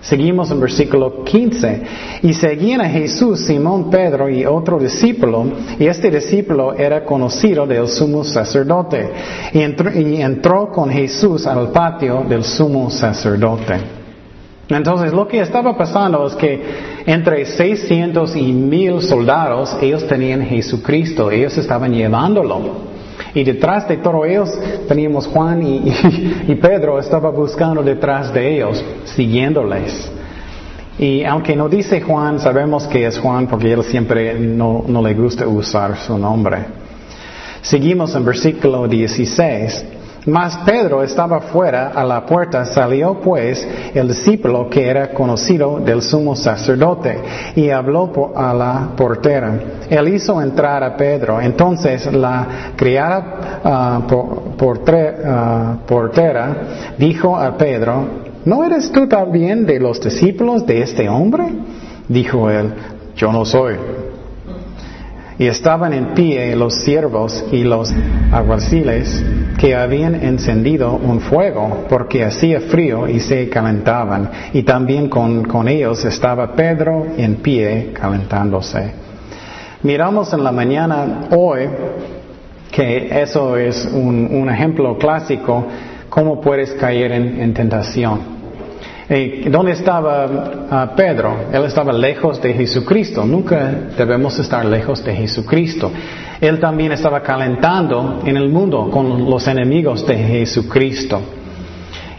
Seguimos 0.00 0.50
en 0.50 0.60
versículo 0.60 1.22
15. 1.22 1.82
Y 2.22 2.32
seguían 2.32 2.80
a 2.80 2.88
Jesús 2.88 3.40
Simón 3.40 3.90
Pedro 3.90 4.30
y 4.30 4.46
otro 4.46 4.78
discípulo, 4.78 5.44
y 5.78 5.86
este 5.86 6.10
discípulo 6.10 6.72
era 6.72 7.04
conocido 7.04 7.66
del 7.66 7.88
sumo 7.88 8.24
sacerdote, 8.24 9.10
y 9.52 9.60
entró, 9.60 9.92
y 9.92 10.22
entró 10.22 10.70
con 10.72 10.88
Jesús 10.88 11.46
al 11.46 11.72
patio 11.72 12.24
del 12.26 12.42
sumo 12.42 12.88
sacerdote. 12.88 13.97
Entonces 14.68 15.12
lo 15.12 15.26
que 15.26 15.40
estaba 15.40 15.76
pasando 15.76 16.26
es 16.26 16.34
que 16.34 16.62
entre 17.06 17.46
600 17.46 18.36
y 18.36 18.52
1000 18.52 19.02
soldados, 19.02 19.76
ellos 19.80 20.06
tenían 20.06 20.42
Jesucristo, 20.42 21.30
ellos 21.30 21.56
estaban 21.56 21.92
llevándolo. 21.92 22.88
Y 23.34 23.44
detrás 23.44 23.88
de 23.88 23.96
todos 23.96 24.26
ellos 24.26 24.50
teníamos 24.86 25.26
Juan 25.26 25.62
y, 25.62 26.54
Pedro, 26.56 26.98
estaba 26.98 27.30
buscando 27.30 27.82
detrás 27.82 28.32
de 28.32 28.56
ellos, 28.56 28.84
siguiéndoles. 29.04 30.12
Y 30.98 31.24
aunque 31.24 31.54
no 31.56 31.68
dice 31.68 32.00
Juan, 32.00 32.38
sabemos 32.40 32.86
que 32.88 33.06
es 33.06 33.18
Juan 33.18 33.46
porque 33.46 33.72
él 33.72 33.84
siempre 33.84 34.38
no, 34.38 34.84
no 34.86 35.00
le 35.00 35.14
gusta 35.14 35.46
usar 35.46 35.96
su 35.96 36.18
nombre. 36.18 36.58
Seguimos 37.62 38.14
en 38.14 38.24
versículo 38.24 38.86
16. 38.86 39.97
Mas 40.28 40.58
Pedro 40.58 41.02
estaba 41.02 41.40
fuera 41.40 41.88
a 41.94 42.04
la 42.04 42.26
puerta, 42.26 42.66
salió 42.66 43.18
pues 43.20 43.66
el 43.94 44.08
discípulo 44.08 44.68
que 44.68 44.86
era 44.86 45.14
conocido 45.14 45.80
del 45.80 46.02
sumo 46.02 46.36
sacerdote 46.36 47.18
y 47.56 47.70
habló 47.70 48.32
a 48.36 48.52
la 48.52 48.90
portera. 48.94 49.58
Él 49.88 50.08
hizo 50.08 50.40
entrar 50.42 50.84
a 50.84 50.96
Pedro. 50.96 51.40
Entonces 51.40 52.12
la 52.12 52.72
criada 52.76 53.60
ah, 53.64 54.02
ah, 54.06 55.76
portera 55.86 56.56
dijo 56.98 57.34
a 57.34 57.56
Pedro, 57.56 58.04
¿no 58.44 58.64
eres 58.64 58.92
tú 58.92 59.08
también 59.08 59.64
de 59.64 59.80
los 59.80 59.98
discípulos 59.98 60.66
de 60.66 60.82
este 60.82 61.08
hombre? 61.08 61.44
Dijo 62.06 62.50
él, 62.50 62.74
yo 63.16 63.32
no 63.32 63.46
soy. 63.46 63.76
Y 65.38 65.46
estaban 65.46 65.92
en 65.92 66.14
pie 66.14 66.56
los 66.56 66.74
siervos 66.82 67.44
y 67.52 67.62
los 67.62 67.94
aguaciles 68.32 69.24
que 69.56 69.76
habían 69.76 70.16
encendido 70.16 70.94
un 70.94 71.20
fuego 71.20 71.86
porque 71.88 72.24
hacía 72.24 72.60
frío 72.60 73.06
y 73.06 73.20
se 73.20 73.48
calentaban. 73.48 74.30
Y 74.52 74.64
también 74.64 75.08
con, 75.08 75.68
ellos 75.68 76.04
estaba 76.04 76.52
Pedro 76.54 77.06
en 77.16 77.36
pie 77.36 77.92
calentándose. 77.92 78.92
Miramos 79.82 80.32
en 80.32 80.42
la 80.42 80.50
mañana 80.50 81.28
hoy 81.30 81.68
que 82.72 83.20
eso 83.22 83.56
es 83.56 83.88
un, 83.92 84.48
ejemplo 84.50 84.98
clásico, 84.98 85.66
cómo 86.08 86.40
puedes 86.40 86.72
caer 86.72 87.12
en 87.12 87.54
tentación. 87.54 88.37
Eh, 89.10 89.48
¿Dónde 89.50 89.72
estaba 89.72 90.66
ah, 90.70 90.92
Pedro? 90.94 91.46
Él 91.50 91.64
estaba 91.64 91.94
lejos 91.94 92.42
de 92.42 92.52
Jesucristo. 92.52 93.24
Nunca 93.24 93.72
debemos 93.96 94.38
estar 94.38 94.66
lejos 94.66 95.02
de 95.02 95.14
Jesucristo. 95.14 95.90
Él 96.40 96.60
también 96.60 96.92
estaba 96.92 97.22
calentando 97.22 98.20
en 98.26 98.36
el 98.36 98.50
mundo 98.50 98.90
con 98.90 99.30
los 99.30 99.48
enemigos 99.48 100.06
de 100.06 100.14
Jesucristo. 100.14 101.22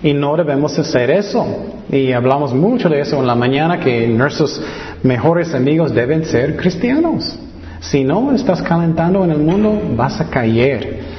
Y 0.02 0.14
no 0.14 0.36
debemos 0.36 0.80
hacer 0.80 1.12
eso. 1.12 1.46
Y 1.92 2.12
hablamos 2.12 2.56
mucho 2.56 2.90
de 2.90 3.02
eso 3.02 3.20
en 3.20 3.28
la 3.28 3.36
mañana, 3.36 3.80
que 3.80 4.08
nuestros 4.08 4.60
mejores 5.04 5.54
amigos 5.54 5.94
deben 5.94 6.26
ser 6.26 6.58
cristianos. 6.58 7.38
Si 7.82 8.04
no 8.04 8.34
estás 8.34 8.64
calentando 8.64 9.24
en 9.24 9.32
el 9.32 9.40
mundo, 9.40 9.80
vas 9.96 10.20
a 10.20 10.28
caer. 10.28 11.19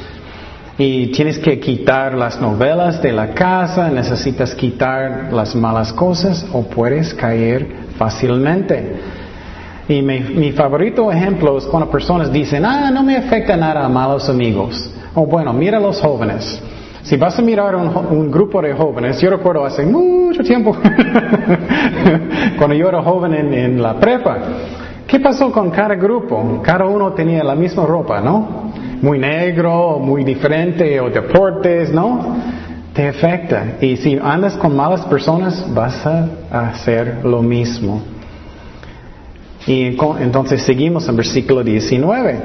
Y 0.82 1.08
tienes 1.08 1.38
que 1.38 1.60
quitar 1.60 2.14
las 2.14 2.40
novelas 2.40 3.02
de 3.02 3.12
la 3.12 3.34
casa, 3.34 3.90
necesitas 3.90 4.54
quitar 4.54 5.30
las 5.30 5.54
malas 5.54 5.92
cosas 5.92 6.46
o 6.54 6.62
puedes 6.62 7.12
caer 7.12 7.66
fácilmente. 7.98 8.96
Y 9.86 10.00
mi, 10.00 10.52
favorito 10.52 11.12
ejemplo 11.12 11.58
es 11.58 11.66
cuando 11.66 11.90
personas 11.90 12.32
dicen, 12.32 12.64
ah, 12.64 12.90
no 12.90 13.02
me 13.02 13.14
afecta 13.14 13.58
nada 13.58 13.84
a 13.84 13.90
malos 13.90 14.30
amigos. 14.30 14.90
O 15.14 15.26
bueno, 15.26 15.52
mira 15.52 15.76
a 15.76 15.80
los 15.82 16.00
jóvenes. 16.00 16.62
Si 17.02 17.14
vas 17.18 17.38
a 17.38 17.42
mirar 17.42 17.76
un, 17.76 17.94
un, 17.94 18.30
grupo 18.30 18.62
de 18.62 18.72
jóvenes, 18.72 19.20
yo 19.20 19.28
recuerdo 19.28 19.66
hace 19.66 19.84
mucho 19.84 20.42
tiempo, 20.42 20.74
cuando 22.56 22.74
yo 22.74 22.88
era 22.88 23.02
joven 23.02 23.34
en, 23.34 23.82
la 23.82 24.00
prepa, 24.00 24.38
¿qué 25.06 25.20
pasó 25.20 25.52
con 25.52 25.70
cada 25.70 25.94
grupo? 25.96 26.62
Cada 26.62 26.86
uno 26.86 27.12
tenía 27.12 27.44
la 27.44 27.54
misma 27.54 27.84
ropa, 27.84 28.22
¿no? 28.22 28.69
Muy 29.02 29.18
negro, 29.18 29.98
muy 29.98 30.24
diferente, 30.24 31.00
o 31.00 31.10
deportes, 31.10 31.92
¿no? 31.92 32.36
Te 32.92 33.08
afecta. 33.08 33.76
Y 33.80 33.96
si 33.96 34.18
andas 34.22 34.56
con 34.56 34.76
malas 34.76 35.02
personas, 35.06 35.64
vas 35.72 36.04
a 36.06 36.28
hacer 36.50 37.24
lo 37.24 37.42
mismo. 37.42 38.02
Y 39.66 39.96
entonces 40.20 40.62
seguimos 40.62 41.06
en 41.08 41.16
versículo 41.16 41.62
19. 41.62 42.40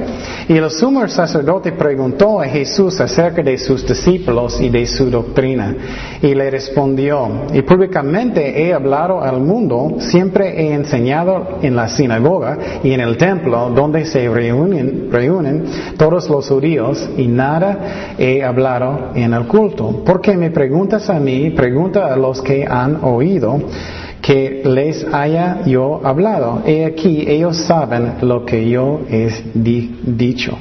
Y 0.50 0.58
el 0.58 0.70
sumo 0.70 1.08
sacerdote 1.08 1.72
preguntó 1.72 2.42
a 2.42 2.46
Jesús 2.46 3.00
acerca 3.00 3.42
de 3.42 3.58
sus 3.58 3.88
discípulos 3.88 4.60
y 4.60 4.70
de 4.70 4.86
su 4.86 5.10
doctrina. 5.10 5.76
Y 6.22 6.36
le 6.36 6.52
respondió, 6.52 7.46
y 7.54 7.62
públicamente 7.62 8.64
he 8.64 8.74
hablado 8.74 9.22
al 9.22 9.40
mundo, 9.40 9.96
siempre 10.00 10.62
he 10.62 10.74
enseñado 10.74 11.60
en 11.62 11.76
la 11.76 11.88
sinagoga 11.88 12.58
y 12.84 12.92
en 12.92 13.00
el 13.00 13.18
templo 13.18 13.70
donde 13.70 14.06
se 14.06 14.28
reúnen, 14.28 15.10
reúnen 15.10 15.64
todos 15.98 16.30
los 16.30 16.48
judíos 16.50 17.10
y 17.18 17.28
nada 17.28 18.16
he 18.18 18.44
hablado 18.44 19.12
en 19.16 19.34
el 19.34 19.48
culto. 19.48 20.04
Porque 20.06 20.36
me 20.36 20.52
preguntas 20.52 21.10
a 21.10 21.20
mí, 21.20 21.52
pregunta 21.52 22.14
a 22.14 22.18
los 22.18 22.42
que 22.42 22.66
han 22.66 23.04
oído 23.04 23.62
que 24.26 24.64
les 24.66 25.06
haya 25.14 25.62
yo 25.68 26.02
hablado. 26.04 26.64
He 26.66 26.84
aquí, 26.84 27.26
ellos 27.28 27.58
saben 27.58 28.16
lo 28.22 28.44
que 28.44 28.68
yo 28.68 29.02
he 29.08 29.30
dicho. 29.54 30.58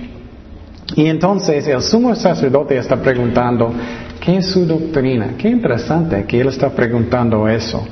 Y 0.94 1.06
entonces 1.06 1.66
el 1.66 1.80
sumo 1.80 2.14
sacerdote 2.14 2.76
está 2.76 2.96
preguntando, 2.96 3.72
¿qué 4.20 4.36
es 4.36 4.50
su 4.50 4.66
doctrina? 4.66 5.30
Qué 5.38 5.48
interesante 5.48 6.24
que 6.26 6.42
él 6.42 6.48
está 6.48 6.68
preguntando 6.68 7.48
eso. 7.48 7.82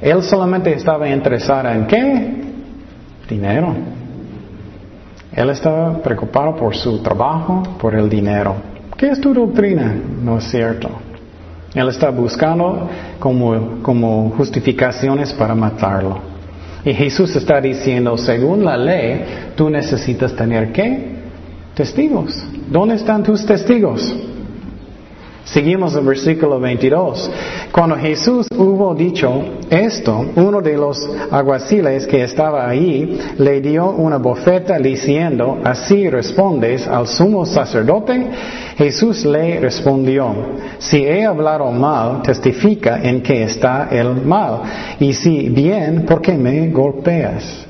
Él 0.00 0.22
solamente 0.22 0.72
estaba 0.72 1.08
interesado 1.08 1.70
en 1.70 1.86
qué? 1.88 2.44
Dinero. 3.28 3.74
Él 5.34 5.50
estaba 5.50 6.00
preocupado 6.00 6.54
por 6.54 6.76
su 6.76 7.02
trabajo, 7.02 7.64
por 7.80 7.96
el 7.96 8.08
dinero. 8.08 8.54
¿Qué 8.96 9.08
es 9.08 9.20
tu 9.20 9.34
doctrina? 9.34 9.92
No 10.22 10.38
es 10.38 10.44
cierto. 10.44 10.88
Él 11.74 11.88
está 11.88 12.10
buscando 12.10 12.88
como, 13.18 13.82
como 13.82 14.30
justificaciones 14.36 15.32
para 15.32 15.54
matarlo. 15.54 16.18
Y 16.84 16.92
Jesús 16.92 17.34
está 17.34 17.60
diciendo, 17.60 18.16
según 18.16 18.64
la 18.64 18.76
ley, 18.76 19.24
tú 19.56 19.70
necesitas 19.70 20.36
tener 20.36 20.70
qué? 20.72 21.14
Testigos. 21.74 22.44
¿Dónde 22.70 22.96
están 22.96 23.22
tus 23.22 23.44
testigos? 23.44 24.14
Seguimos 25.44 25.94
el 25.94 26.06
versículo 26.06 26.58
22. 26.58 27.30
Cuando 27.70 27.96
Jesús 27.96 28.46
hubo 28.56 28.94
dicho 28.94 29.42
esto, 29.68 30.24
uno 30.36 30.62
de 30.62 30.76
los 30.76 30.98
aguaciles 31.30 32.06
que 32.06 32.24
estaba 32.24 32.66
ahí 32.66 33.18
le 33.38 33.60
dio 33.60 33.90
una 33.90 34.16
bofeta 34.16 34.78
diciendo, 34.78 35.58
así 35.62 36.08
respondes 36.08 36.88
al 36.88 37.06
sumo 37.06 37.44
sacerdote. 37.44 38.26
Jesús 38.76 39.26
le 39.26 39.60
respondió, 39.60 40.34
si 40.78 41.04
he 41.04 41.26
hablado 41.26 41.70
mal, 41.70 42.22
testifica 42.22 43.00
en 43.02 43.22
que 43.22 43.42
está 43.42 43.88
el 43.90 44.24
mal. 44.24 44.62
Y 44.98 45.12
si 45.12 45.50
bien, 45.50 46.06
¿por 46.06 46.22
qué 46.22 46.32
me 46.32 46.70
golpeas? 46.70 47.66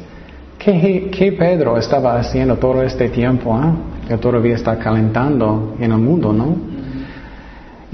¿Qué, 0.58 1.36
Pedro 1.38 1.76
estaba 1.76 2.16
haciendo 2.18 2.56
todo 2.56 2.82
este 2.82 3.08
tiempo? 3.08 3.54
Ah? 3.54 3.74
Él 4.08 4.18
todavía 4.18 4.54
está 4.54 4.78
calentando 4.78 5.74
en 5.78 5.92
el 5.92 5.98
mundo, 5.98 6.32
¿no? 6.32 6.73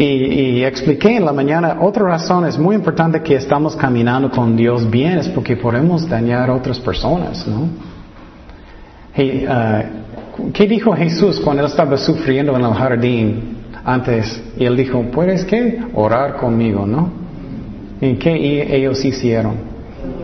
Y, 0.03 0.65
expliqué 0.65 1.17
en 1.17 1.27
la 1.27 1.33
mañana, 1.33 1.77
otra 1.79 2.05
razón 2.05 2.47
es 2.47 2.59
muy 2.59 2.75
importante 2.75 3.21
que 3.21 3.35
estamos 3.35 3.77
caminando 3.77 4.31
con 4.31 4.57
Dios 4.57 4.89
bien, 4.89 5.19
es 5.19 5.29
porque 5.29 5.59
podemos 5.59 6.09
dañar 6.09 6.49
a 6.49 6.55
otras 6.55 6.81
personas, 6.81 7.47
¿no? 7.47 7.69
Uh, 9.19 10.53
¿Qué 10.55 10.67
dijo 10.67 10.95
Jesús 10.95 11.39
cuando 11.41 11.63
él 11.63 11.69
estaba 11.69 11.99
sufriendo 11.99 12.57
en 12.57 12.65
el 12.65 12.73
jardín 12.73 13.59
antes? 13.85 14.43
Y 14.57 14.65
él 14.65 14.75
dijo, 14.75 15.03
¿puedes 15.13 15.45
qué? 15.45 15.83
Orar 15.93 16.39
conmigo, 16.39 16.87
¿no? 16.87 17.11
¿Y 18.01 18.15
qué 18.15 18.75
ellos 18.75 19.05
hicieron? 19.05 19.57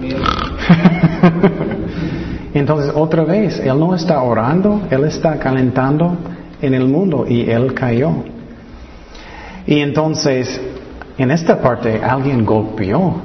Entonces, 2.54 2.92
otra 2.94 3.24
vez, 3.24 3.60
él 3.60 3.78
no 3.78 3.94
está 3.94 4.22
orando, 4.22 4.80
él 4.90 5.04
está 5.04 5.38
calentando 5.38 6.16
en 6.62 6.72
el 6.72 6.86
mundo 6.86 7.26
y 7.28 7.50
él 7.50 7.74
cayó. 7.74 8.35
Y 9.66 9.80
entonces, 9.80 10.60
en 11.18 11.30
esta 11.30 11.60
parte, 11.60 12.00
alguien 12.02 12.44
golpeó 12.44 13.20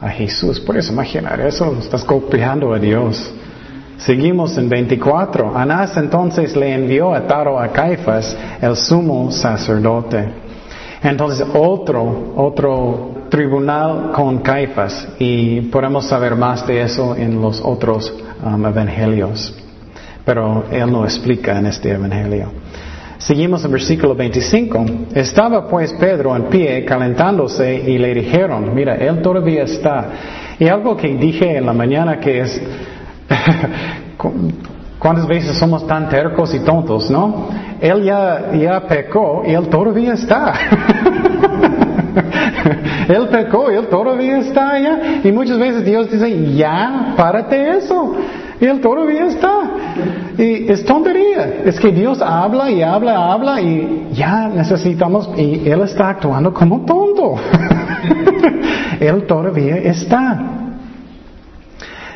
a 0.00 0.08
Jesús. 0.08 0.60
Puedes 0.60 0.88
imaginar 0.88 1.40
eso, 1.40 1.76
estás 1.78 2.04
golpeando 2.04 2.72
a 2.72 2.78
Dios. 2.78 3.32
Seguimos 3.98 4.56
en 4.58 4.68
24. 4.68 5.56
Anás 5.56 5.96
entonces 5.96 6.54
le 6.56 6.72
envió 6.72 7.14
a 7.14 7.26
Taro 7.26 7.58
a 7.58 7.68
Caifás, 7.68 8.36
el 8.60 8.76
sumo 8.76 9.30
sacerdote. 9.30 10.28
Entonces 11.02 11.46
otro, 11.52 12.32
otro 12.36 13.26
tribunal 13.28 14.12
con 14.12 14.38
Caifás 14.38 15.08
y 15.18 15.62
podemos 15.62 16.06
saber 16.06 16.34
más 16.34 16.66
de 16.66 16.82
eso 16.82 17.14
en 17.16 17.40
los 17.40 17.60
otros 17.60 18.12
um, 18.42 18.66
evangelios. 18.66 19.54
Pero 20.24 20.64
él 20.70 20.90
no 20.90 21.04
explica 21.04 21.58
en 21.58 21.66
este 21.66 21.92
evangelio. 21.92 22.52
Seguimos 23.18 23.64
en 23.64 23.72
versículo 23.72 24.14
25. 24.14 24.86
Estaba 25.12 25.66
pues 25.66 25.92
Pedro 25.94 26.36
en 26.36 26.44
pie 26.44 26.84
calentándose 26.84 27.74
y 27.74 27.98
le 27.98 28.14
dijeron, 28.14 28.72
mira, 28.72 28.94
él 28.94 29.20
todavía 29.20 29.64
está. 29.64 30.10
Y 30.58 30.68
algo 30.68 30.96
que 30.96 31.08
dije 31.08 31.56
en 31.56 31.66
la 31.66 31.72
mañana 31.72 32.20
que 32.20 32.40
es, 32.40 32.62
¿cuántas 35.00 35.26
veces 35.26 35.58
somos 35.58 35.84
tan 35.86 36.08
tercos 36.08 36.54
y 36.54 36.60
tontos, 36.60 37.10
no? 37.10 37.48
Él 37.80 38.04
ya, 38.04 38.52
ya 38.52 38.86
pecó 38.86 39.42
y 39.44 39.52
él 39.52 39.68
todavía 39.68 40.12
está. 40.12 40.54
él 43.08 43.28
pecó 43.32 43.68
él 43.68 43.88
todavía 43.88 44.38
está 44.38 44.70
allá. 44.70 45.20
Y 45.24 45.32
muchas 45.32 45.58
veces 45.58 45.84
Dios 45.84 46.08
dice, 46.08 46.54
ya, 46.54 47.14
párate 47.16 47.78
eso. 47.78 48.14
Y 48.60 48.64
él 48.64 48.80
todavía 48.80 49.26
está. 49.26 49.72
Y 50.36 50.70
es 50.70 50.84
tontería. 50.84 51.62
Es 51.64 51.78
que 51.78 51.90
Dios 51.90 52.20
habla 52.22 52.70
y 52.70 52.82
habla, 52.82 53.32
habla 53.32 53.60
y 53.60 54.08
ya 54.12 54.48
necesitamos, 54.48 55.30
y 55.36 55.68
Él 55.68 55.82
está 55.82 56.10
actuando 56.10 56.52
como 56.52 56.84
tonto. 56.84 57.36
él 59.00 59.26
todavía 59.26 59.76
está. 59.78 60.54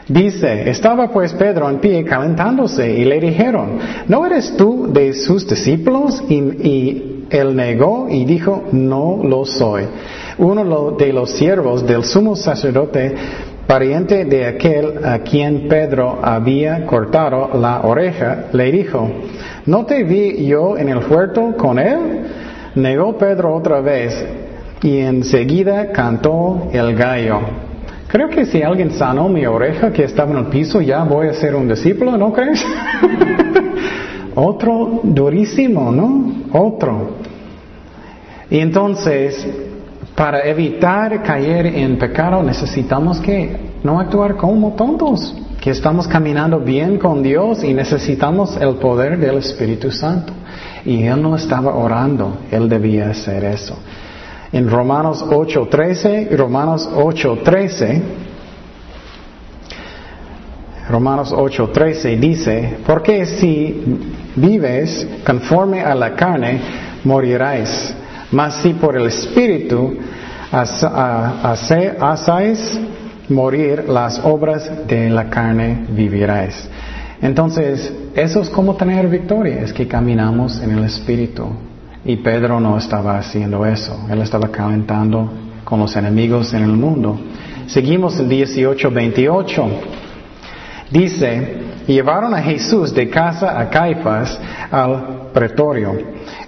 Dice, 0.09 0.69
estaba 0.69 1.09
pues 1.09 1.33
Pedro 1.33 1.71
en 1.71 1.79
pie 1.79 2.05
calentándose 2.05 2.99
y 2.99 3.05
le 3.05 3.21
dijeron, 3.21 3.79
¿no 4.09 4.27
eres 4.27 4.57
tú 4.57 4.93
de 4.93 5.15
sus 5.15 5.49
discípulos? 5.49 6.23
Y, 6.29 6.35
y 6.35 7.27
él 7.31 7.57
negó 7.57 8.09
y 8.11 8.25
dijo, 8.25 8.65
no 8.73 9.21
lo 9.23 9.45
soy. 9.45 9.85
Uno 10.39 10.93
de 10.93 11.13
los 11.13 11.31
siervos 11.31 11.87
del 11.87 12.05
sumo 12.05 12.35
sacerdote 12.35 13.15
pariente 13.67 14.25
de 14.25 14.47
aquel 14.47 15.05
a 15.05 15.19
quien 15.21 15.69
Pedro 15.69 16.19
había 16.23 16.85
cortado 16.87 17.51
la 17.59 17.83
oreja, 17.83 18.47
le 18.53 18.71
dijo, 18.73 19.11
¿no 19.67 19.87
te 19.87 20.05
vi 20.05 20.47
yo 20.47 20.77
en 20.77 20.89
el 20.89 20.99
huerto 20.99 21.55
con 21.57 21.79
él? 21.79 21.99
Negó 22.75 23.17
Pedro 23.17 23.55
otra 23.55 23.81
vez 23.81 24.25
y 24.83 24.99
enseguida 24.99 25.93
cantó 25.93 26.69
el 26.73 26.95
gallo. 26.95 27.41
Creo 28.09 28.29
que 28.29 28.45
si 28.45 28.63
alguien 28.63 28.91
sanó 28.91 29.29
mi 29.29 29.47
oreja 29.47 29.91
que 29.91 30.05
estaba 30.05 30.33
en 30.33 30.39
el 30.39 30.47
piso, 30.47 30.81
ya 30.81 31.03
voy 31.05 31.29
a 31.29 31.35
ser 31.35 31.55
un 31.55 31.69
discípulo, 31.69 32.19
¿no 32.19 32.33
crees? 32.33 32.63
Otro 34.35 35.01
durísimo, 35.03 35.91
¿no? 35.91 36.33
Otro. 36.53 37.17
Y 38.51 38.59
entonces 38.59 39.47
Para 40.15 40.47
evitar 40.47 41.23
caer 41.23 41.67
en 41.67 41.99
pecado 41.99 42.43
necesitamos 42.43 43.21
que 43.21 43.73
no 43.83 43.99
actuar 43.99 44.37
como 44.37 44.73
tontos, 44.73 45.35
que 45.61 45.71
estamos 45.71 46.07
caminando 46.07 46.61
bien 46.61 46.99
con 46.99 47.23
Dios 47.23 47.65
y 47.65 47.73
necesitamos 47.73 48.57
el 48.57 48.75
poder 48.75 49.19
del 49.19 49.39
Espíritu 49.39 49.91
Santo. 49.91 50.33
Y 50.85 51.05
él 51.05 51.23
no 51.23 51.37
estaba 51.37 51.75
orando, 51.75 52.39
él 52.51 52.69
debía 52.69 53.11
hacer 53.11 53.45
eso. 53.45 53.77
En 54.53 54.69
Romanos 54.69 55.25
8:13, 55.27 56.37
Romanos 56.37 56.89
8:13, 56.95 58.03
Romanos 60.91 61.33
8:13 61.33 62.19
dice, 62.19 62.77
porque 62.85 63.25
si 63.25 63.83
vives 64.37 65.07
conforme 65.25 65.81
a 65.81 65.95
la 65.95 66.15
carne, 66.15 66.61
morirás. 67.05 67.95
Mas 68.33 68.57
si 68.63 68.75
por 68.75 68.97
el 68.97 69.07
Espíritu 69.07 69.97
hacéis 72.01 72.81
morir 73.29 73.85
las 73.89 74.19
obras 74.25 74.87
de 74.87 75.09
la 75.11 75.31
carne, 75.31 75.87
viviráis. 75.91 76.69
Entonces, 77.21 77.93
eso 78.15 78.41
es 78.41 78.51
como 78.51 78.75
tener 78.75 79.09
victoria, 79.09 79.61
es 79.61 79.73
que 79.73 79.87
caminamos 79.87 80.61
en 80.61 80.73
el 80.73 80.85
Espíritu. 80.85 81.47
Y 82.05 82.17
Pedro 82.17 82.59
no 82.59 82.77
estaba 82.77 83.17
haciendo 83.17 83.65
eso, 83.65 84.07
él 84.11 84.21
estaba 84.23 84.49
calentando 84.49 85.31
con 85.65 85.79
los 85.79 85.95
enemigos 85.95 86.53
en 86.53 86.65
el 86.65 86.73
mundo. 86.73 87.21
Seguimos 87.69 88.19
en 88.19 88.29
18:28. 88.29 89.69
Dice, 90.93 91.57
llevaron 91.87 92.35
a 92.35 92.43
Jesús 92.43 92.95
de 92.95 93.09
casa 93.09 93.59
a 93.59 93.71
Caifás 93.71 94.39
al 94.71 95.31
pretorio. 95.33 95.97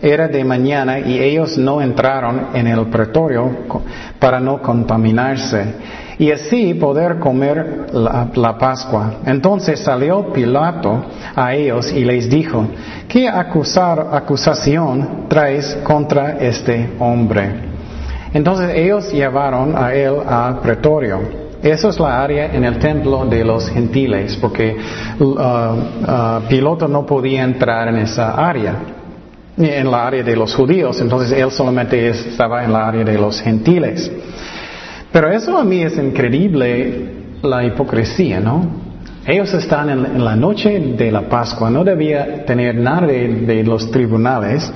Era 0.03 0.29
de 0.29 0.45
mañana 0.45 0.99
y 0.99 1.19
ellos 1.19 1.57
no 1.57 1.81
entraron 1.81 2.49
en 2.53 2.67
el 2.67 2.87
pretorio 2.89 3.51
para 4.19 4.41
no 4.41 4.61
contaminarse 4.61 5.65
y 6.19 6.31
así 6.31 6.75
poder 6.75 7.19
comer 7.19 7.87
la, 7.93 8.59
Pascua. 8.59 9.15
Entonces 9.25 9.81
salió 9.81 10.31
Pilato 10.33 11.07
a 11.35 11.55
ellos 11.55 11.91
y 11.93 12.05
les 12.05 12.29
dijo, 12.29 12.67
¿qué 13.09 13.29
acusación 13.29 15.27
traes 15.29 15.79
contra 15.83 16.39
este 16.39 16.91
hombre? 16.99 17.73
Entonces 18.33 18.73
ellos 18.75 19.11
llevaron 19.13 19.75
a 19.77 19.95
él 19.95 20.17
al 20.27 20.61
pretorio. 20.61 21.44
Eso 21.65 21.89
es 21.89 21.99
la 21.99 22.23
área 22.23 22.55
en 22.55 22.63
el 22.63 22.79
templo 22.79 23.25
de 23.25 23.43
los 23.43 23.71
gentiles, 23.71 24.37
porque 24.39 24.77
uh, 25.19 25.25
uh, 25.25 26.43
Piloto 26.47 26.87
no 26.87 27.07
podía 27.07 27.43
entrar 27.43 27.89
en 27.89 27.97
esa 27.97 28.33
área, 28.33 28.77
en 29.57 29.91
la 29.91 30.07
área 30.07 30.23
de 30.23 30.37
los 30.37 30.55
judíos, 30.55 31.01
entonces 31.01 31.33
él 31.33 31.51
solamente 31.51 32.11
estaba 32.11 32.63
en 32.65 32.71
la 32.71 32.87
área 32.87 33.03
de 33.03 33.17
los 33.17 33.41
gentiles. 33.41 34.13
Pero 35.11 35.31
eso 35.31 35.57
a 35.57 35.65
mí 35.65 35.81
es 35.81 35.97
increíble 35.97 37.39
la 37.41 37.65
hipocresía, 37.65 38.41
¿no? 38.41 38.67
Ellos 39.27 39.55
están 39.55 39.89
en, 39.89 40.23
la 40.23 40.37
noche 40.37 40.79
de 40.79 41.11
la 41.11 41.31
Pascua, 41.31 41.71
no 41.71 41.83
debía 41.83 42.45
tener 42.45 42.75
nada 42.75 43.07
de 43.07 43.65
los 43.65 43.91
tribunales. 43.91 44.71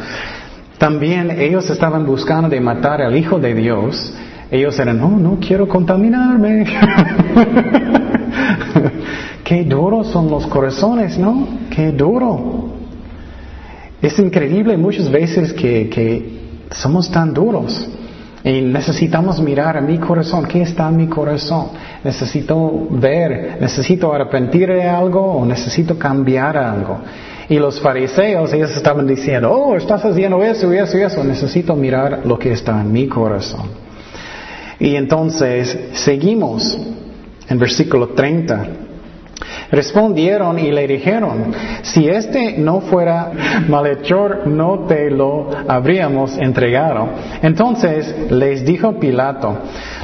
También 0.79 1.39
ellos 1.39 1.69
estaban 1.69 2.07
buscando 2.07 2.49
de 2.49 2.63
matar 2.63 3.03
al 3.03 3.15
Hijo 3.15 3.39
de 3.39 3.53
Dios 3.53 4.15
ellos 4.51 4.79
eran, 4.79 4.99
no, 4.99 5.11
no 5.11 5.39
quiero 5.41 5.69
contaminarme. 5.69 6.65
Qué 9.45 9.65
duros 9.65 10.09
son 10.09 10.31
los 10.31 10.47
corazones, 10.47 11.19
¿no? 11.19 11.49
Qué 11.71 11.93
duro. 11.93 12.71
Es 14.01 14.19
increíble 14.19 14.77
muchas 14.77 15.11
veces 15.11 15.53
que, 15.53 15.89
que 15.89 16.39
somos 16.71 17.11
tan 17.11 17.35
duros. 17.35 17.89
Y 18.45 18.61
necesitamos 18.63 19.41
mirar 19.41 19.77
a 19.77 19.81
mi 19.81 19.99
corazón, 19.99 20.47
¿qué 20.47 20.63
está 20.63 20.89
en 20.89 20.97
mi 20.97 21.09
corazón? 21.09 21.69
Necesito 22.05 22.87
ver, 22.91 23.59
necesito 23.61 24.13
arrepentir 24.13 24.69
de 24.69 24.85
algo 24.85 25.21
o 25.21 25.45
necesito 25.45 25.99
cambiar 25.99 26.57
algo. 26.57 27.01
Y 27.49 27.59
los 27.59 27.81
fariseos, 27.81 28.53
ellos 28.53 28.75
estaban 28.77 29.07
diciendo, 29.07 29.51
oh, 29.51 29.77
estás 29.77 30.05
haciendo 30.05 30.43
eso 30.43 30.73
y 30.73 30.77
eso 30.77 30.99
y 30.99 31.03
eso. 31.03 31.25
Necesito 31.25 31.75
mirar 31.75 32.21
lo 32.25 32.39
que 32.39 32.53
está 32.53 32.81
en 32.81 32.93
mi 32.93 33.09
corazón. 33.09 33.88
Y 34.81 34.95
entonces 34.95 35.77
seguimos 35.95 36.79
en 37.49 37.59
versículo 37.59 38.11
30. 38.11 38.88
Respondieron 39.71 40.59
y 40.59 40.71
le 40.71 40.87
dijeron, 40.87 41.53
si 41.83 42.09
este 42.09 42.57
no 42.59 42.81
fuera 42.81 43.31
malhechor, 43.69 44.47
no 44.47 44.87
te 44.87 45.11
lo 45.11 45.51
habríamos 45.69 46.37
entregado. 46.39 47.09
Entonces 47.43 48.31
les 48.31 48.65
dijo 48.65 48.99
Pilato, 48.99 49.59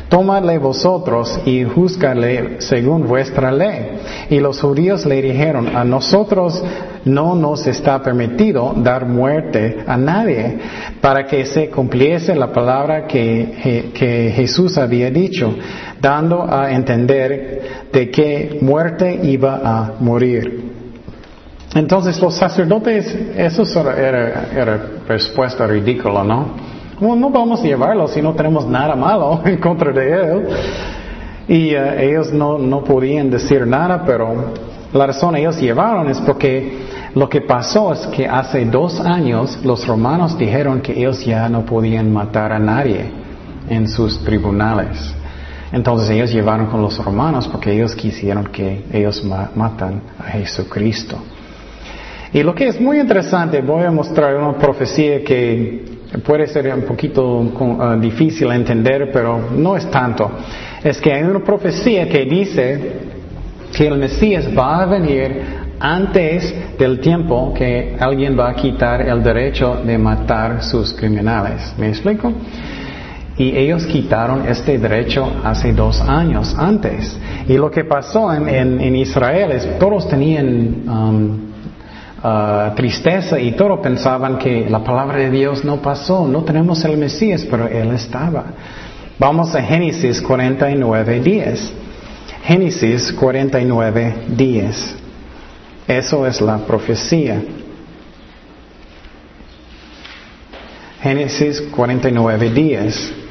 Tómale 0.09 0.59
vosotros 0.59 1.41
y 1.47 1.65
juzgale 1.65 2.61
según 2.61 3.07
vuestra 3.07 3.51
ley. 3.51 3.99
Y 4.31 4.39
los 4.39 4.61
judíos 4.61 5.07
le 5.07 5.21
dijeron, 5.23 5.75
a 5.75 5.83
nosotros 5.85 6.63
no 7.05 7.35
nos 7.35 7.67
está 7.67 8.03
permitido 8.03 8.75
dar 8.77 9.07
muerte 9.07 9.83
a 9.87 9.97
nadie 9.97 10.59
para 11.01 11.27
que 11.27 11.45
se 11.47 11.69
cumpliese 11.69 12.35
la 12.35 12.53
palabra 12.53 13.07
que, 13.07 13.91
que 13.95 14.33
Jesús 14.37 14.79
había 14.79 15.11
dicho, 15.11 15.55
dando 16.01 16.45
a 16.49 16.71
entender 16.71 17.89
de 17.93 18.11
qué 18.11 18.59
muerte 18.61 19.19
iba 19.25 19.61
a 19.65 19.93
morir. 20.01 20.73
Entonces 21.75 22.21
los 22.21 22.35
sacerdotes, 22.35 23.13
eso 23.37 23.65
era, 23.91 24.49
era 24.55 24.91
respuesta 25.09 25.67
ridícula, 25.67 26.23
¿no? 26.23 26.75
no 27.01 27.31
vamos 27.31 27.61
a 27.61 27.65
llevarlo 27.65 28.07
si 28.07 28.23
no 28.23 28.33
tenemos 28.35 28.67
nada 28.67 28.95
malo 28.95 29.41
en 29.45 29.59
contra 29.59 29.93
de 29.93 30.13
él. 30.13 30.49
Y 31.47 31.75
eh, 31.75 32.11
ellos 32.11 32.33
no, 32.33 32.59
no 32.59 32.85
podían 32.85 33.31
decir 33.31 33.67
nada, 33.67 34.03
pero 34.07 34.53
la 34.93 35.07
razón 35.07 35.37
ellos 35.37 35.61
llevaron 35.61 36.09
es 36.09 36.19
porque 36.21 36.85
lo 37.15 37.29
que 37.29 37.43
pasó 37.43 37.93
es 37.93 38.07
que 38.07 38.27
hace 38.27 38.65
dos 38.65 39.01
años 39.01 39.59
los 39.65 39.87
romanos 39.87 40.39
dijeron 40.39 40.81
que 40.81 40.93
ellos 40.93 41.25
ya 41.25 41.49
no 41.49 41.67
podían 41.67 42.13
matar 42.13 42.53
a 42.53 42.59
nadie 42.59 43.05
en 43.69 43.89
sus 43.89 44.25
tribunales. 44.25 45.15
Entonces 45.75 46.09
ellos 46.11 46.33
llevaron 46.33 46.67
con 46.67 46.81
los 46.81 47.05
romanos 47.05 47.49
porque 47.49 47.73
ellos 47.73 47.97
quisieron 47.97 48.47
que 48.47 48.85
ellos 48.93 49.25
matan 49.57 50.03
a 50.21 50.31
Jesucristo. 50.31 51.19
Y 52.33 52.45
lo 52.45 52.55
que 52.55 52.69
es 52.69 52.81
muy 52.81 53.01
interesante, 53.01 53.61
voy 53.61 53.83
a 53.83 53.91
mostrar 53.91 54.37
una 54.37 54.57
profecía 54.57 55.25
que 55.25 55.85
puede 56.25 56.47
ser 56.47 56.73
un 56.73 56.83
poquito 56.83 57.41
uh, 57.41 58.01
difícil 58.01 58.53
entender, 58.53 59.11
pero 59.13 59.51
no 59.51 59.77
es 59.77 59.91
tanto. 59.91 60.31
Es 60.85 61.01
que 61.01 61.13
hay 61.13 61.25
una 61.25 61.41
profecía 61.41 62.09
que 62.09 62.25
dice 62.25 62.93
que 63.77 63.89
el 63.89 63.99
Mesías 63.99 64.47
va 64.57 64.83
a 64.83 64.87
venir 64.87 65.43
antes 65.81 66.79
del 66.79 67.01
tiempo 67.01 67.53
que 67.53 67.97
alguien 67.99 68.39
va 68.39 68.51
a 68.51 68.55
quitar 68.55 69.03
el 69.03 69.25
derecho 69.25 69.83
de 69.85 69.99
matar 69.99 70.63
sus 70.63 70.93
criminales. 70.93 71.75
¿Me 71.77 71.89
explico? 71.89 72.33
Y 73.37 73.57
ellos 73.57 73.85
quitaron 73.87 74.47
este 74.47 74.79
derecho 74.79 75.29
hace 75.43 75.73
dos 75.73 76.01
años 76.01 76.55
antes. 76.57 77.19
Y 77.49 77.55
lo 77.55 77.71
que 77.71 77.85
pasó 77.85 78.33
en, 78.33 78.95
Israel 78.95 79.51
es 79.53 79.79
todos 79.79 80.09
tenían 80.09 80.89
um, 80.89 81.45
Ah, 82.27 82.73
tristeza 82.75 83.39
y 83.39 83.53
todo 83.53 83.83
pensaban 83.83 84.39
que 84.39 84.67
la 84.71 84.83
palabra 84.83 85.19
de 85.19 85.31
Dios 85.31 85.63
no 85.63 85.83
pasó, 85.83 86.27
no 86.27 86.43
tenemos 86.43 86.83
el 86.87 86.97
Mesías, 86.97 87.45
pero 87.51 87.69
Él 87.69 87.91
estaba. 87.91 88.47
Vamos 89.19 89.55
a 89.55 89.61
Génesis 89.61 90.23
49, 90.23 91.21
10. 91.21 91.73
Génesis 92.45 93.13
49, 93.13 94.15
10. 94.29 94.95
Eso 95.87 96.27
es 96.27 96.41
la 96.41 96.57
profecía. 96.57 97.43
Génesis 101.03 101.61
49, 101.61 102.49
10 102.49 103.24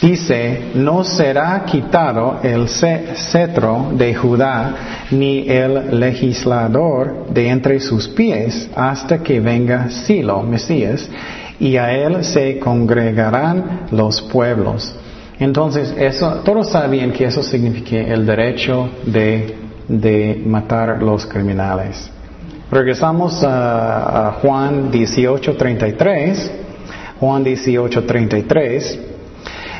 dice, 0.00 0.70
no 0.74 1.04
será 1.04 1.64
quitado 1.64 2.38
el 2.42 2.68
cetro 2.68 3.90
de 3.92 4.14
Judá 4.14 4.74
ni 5.10 5.48
el 5.48 5.98
legislador 6.00 7.26
de 7.28 7.48
entre 7.48 7.80
sus 7.80 8.08
pies 8.08 8.70
hasta 8.74 9.18
que 9.22 9.40
venga 9.40 9.90
Silo, 9.90 10.42
Mesías, 10.42 11.08
y 11.58 11.76
a 11.76 11.92
él 11.92 12.24
se 12.24 12.58
congregarán 12.58 13.86
los 13.90 14.22
pueblos. 14.22 14.94
Entonces, 15.38 15.94
eso, 15.98 16.42
todos 16.44 16.70
sabían 16.70 17.12
que 17.12 17.24
eso 17.24 17.42
significa 17.42 17.96
el 17.96 18.26
derecho 18.26 18.90
de, 19.04 19.56
de 19.88 20.42
matar 20.44 21.02
los 21.02 21.26
criminales. 21.26 22.10
Regresamos 22.70 23.42
a, 23.42 24.28
a 24.28 24.32
Juan 24.32 24.92
18:33. 24.92 26.50
Juan 27.18 27.44
18:33. 27.44 28.98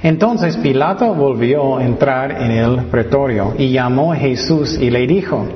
Entonces 0.03 0.57
Pilato 0.57 1.15
volvió 1.15 1.77
a 1.77 1.85
entrar 1.85 2.31
en 2.43 2.51
el 2.51 2.85
pretorio 2.85 3.55
y 3.59 3.71
llamó 3.71 4.13
a 4.13 4.17
Jesús 4.17 4.79
y 4.81 4.91
le 4.91 5.07
dijo, 5.07 5.47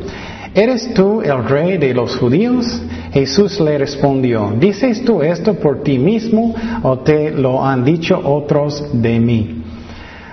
¿eres 0.54 0.92
tú 0.92 1.22
el 1.22 1.44
rey 1.44 1.78
de 1.78 1.94
los 1.94 2.16
judíos? 2.16 2.82
Jesús 3.12 3.58
le 3.60 3.78
respondió, 3.78 4.52
¿dices 4.58 5.02
tú 5.04 5.22
esto 5.22 5.54
por 5.54 5.82
ti 5.82 5.98
mismo 5.98 6.54
o 6.82 6.98
te 6.98 7.30
lo 7.30 7.64
han 7.64 7.84
dicho 7.84 8.20
otros 8.22 8.90
de 8.92 9.18
mí? 9.20 9.62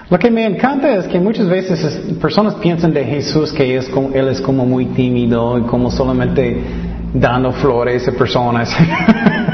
Lo 0.09 0.19
que 0.19 0.29
me 0.29 0.45
encanta 0.45 0.93
es 0.93 1.07
que 1.07 1.17
muchas 1.21 1.47
veces 1.47 2.17
personas 2.21 2.55
piensan 2.55 2.91
de 2.93 3.05
Jesús 3.05 3.53
que 3.53 3.77
es 3.77 3.87
como, 3.87 4.09
Él 4.13 4.27
es 4.27 4.41
como 4.41 4.65
muy 4.65 4.87
tímido 4.87 5.57
y 5.57 5.61
como 5.61 5.89
solamente 5.89 6.61
dando 7.13 7.53
flores 7.53 8.05
a 8.09 8.11
personas. 8.11 8.75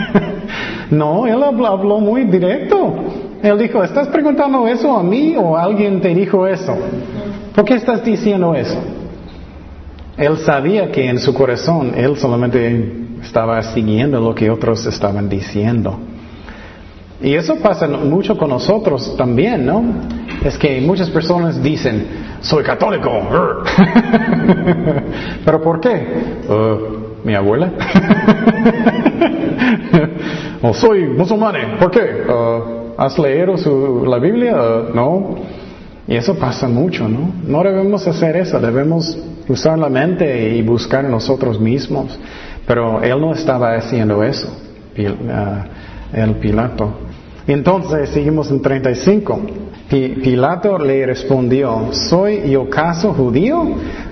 no, 0.89 1.27
Él 1.27 1.43
habló 1.43 1.99
muy 1.99 2.23
directo. 2.23 3.06
Él 3.43 3.57
dijo, 3.57 3.83
¿estás 3.83 4.07
preguntando 4.07 4.67
eso 4.67 4.97
a 4.97 5.03
mí 5.03 5.35
o 5.37 5.57
alguien 5.57 6.01
te 6.01 6.13
dijo 6.13 6.47
eso? 6.47 6.75
¿Por 7.53 7.65
qué 7.65 7.75
estás 7.75 8.03
diciendo 8.03 8.55
eso? 8.55 8.77
Él 10.17 10.37
sabía 10.37 10.91
que 10.91 11.07
en 11.07 11.19
su 11.19 11.33
corazón 11.33 11.93
él 11.95 12.17
solamente 12.17 13.07
estaba 13.21 13.61
siguiendo 13.61 14.19
lo 14.19 14.33
que 14.33 14.49
otros 14.49 14.85
estaban 14.85 15.29
diciendo. 15.29 15.99
Y 17.21 17.33
eso 17.33 17.55
pasa 17.55 17.87
mucho 17.87 18.37
con 18.37 18.49
nosotros 18.49 19.15
también, 19.17 19.65
¿no? 19.65 19.83
Es 20.43 20.57
que 20.57 20.79
muchas 20.81 21.09
personas 21.09 21.61
dicen, 21.61 22.05
soy 22.41 22.63
católico. 22.63 23.11
¿Pero 25.45 25.61
por 25.61 25.79
qué? 25.79 26.07
Uh, 26.47 27.25
mi 27.25 27.33
abuela. 27.33 27.71
o 30.61 30.73
soy 30.73 31.07
musulmán. 31.07 31.55
¿Por 31.79 31.89
qué? 31.89 32.23
Uh, 32.29 32.76
¿Has 32.97 33.17
leído 33.19 33.57
su, 33.57 34.05
la 34.07 34.17
Biblia? 34.17 34.55
No. 34.93 35.35
Y 36.07 36.15
eso 36.15 36.35
pasa 36.35 36.67
mucho, 36.67 37.07
¿no? 37.07 37.31
No 37.45 37.61
debemos 37.61 38.07
hacer 38.07 38.35
eso. 38.37 38.59
Debemos 38.59 39.17
usar 39.47 39.77
la 39.77 39.89
mente 39.89 40.55
y 40.55 40.61
buscar 40.63 41.03
nosotros 41.03 41.59
mismos. 41.59 42.17
Pero 42.65 43.01
él 43.03 43.21
no 43.21 43.33
estaba 43.33 43.75
haciendo 43.75 44.23
eso, 44.23 44.47
el 44.95 46.35
Pilato. 46.35 46.91
Entonces 47.45 48.09
seguimos 48.09 48.49
en 48.51 48.61
35. 48.61 49.41
Pilato 49.89 50.77
le 50.79 51.05
respondió, 51.05 51.89
¿soy 51.91 52.49
yo 52.49 52.69
caso 52.69 53.13
judío? 53.13 53.63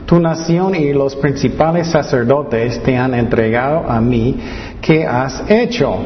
Tu 0.06 0.20
nación 0.20 0.76
y 0.76 0.94
los 0.94 1.16
principales 1.18 1.88
sacerdotes 1.88 2.82
te 2.84 2.96
han 2.96 3.14
entregado 3.14 3.90
a 3.90 4.00
mí. 4.00 4.38
¿Qué 4.80 5.06
has 5.06 5.44
hecho? 5.50 5.98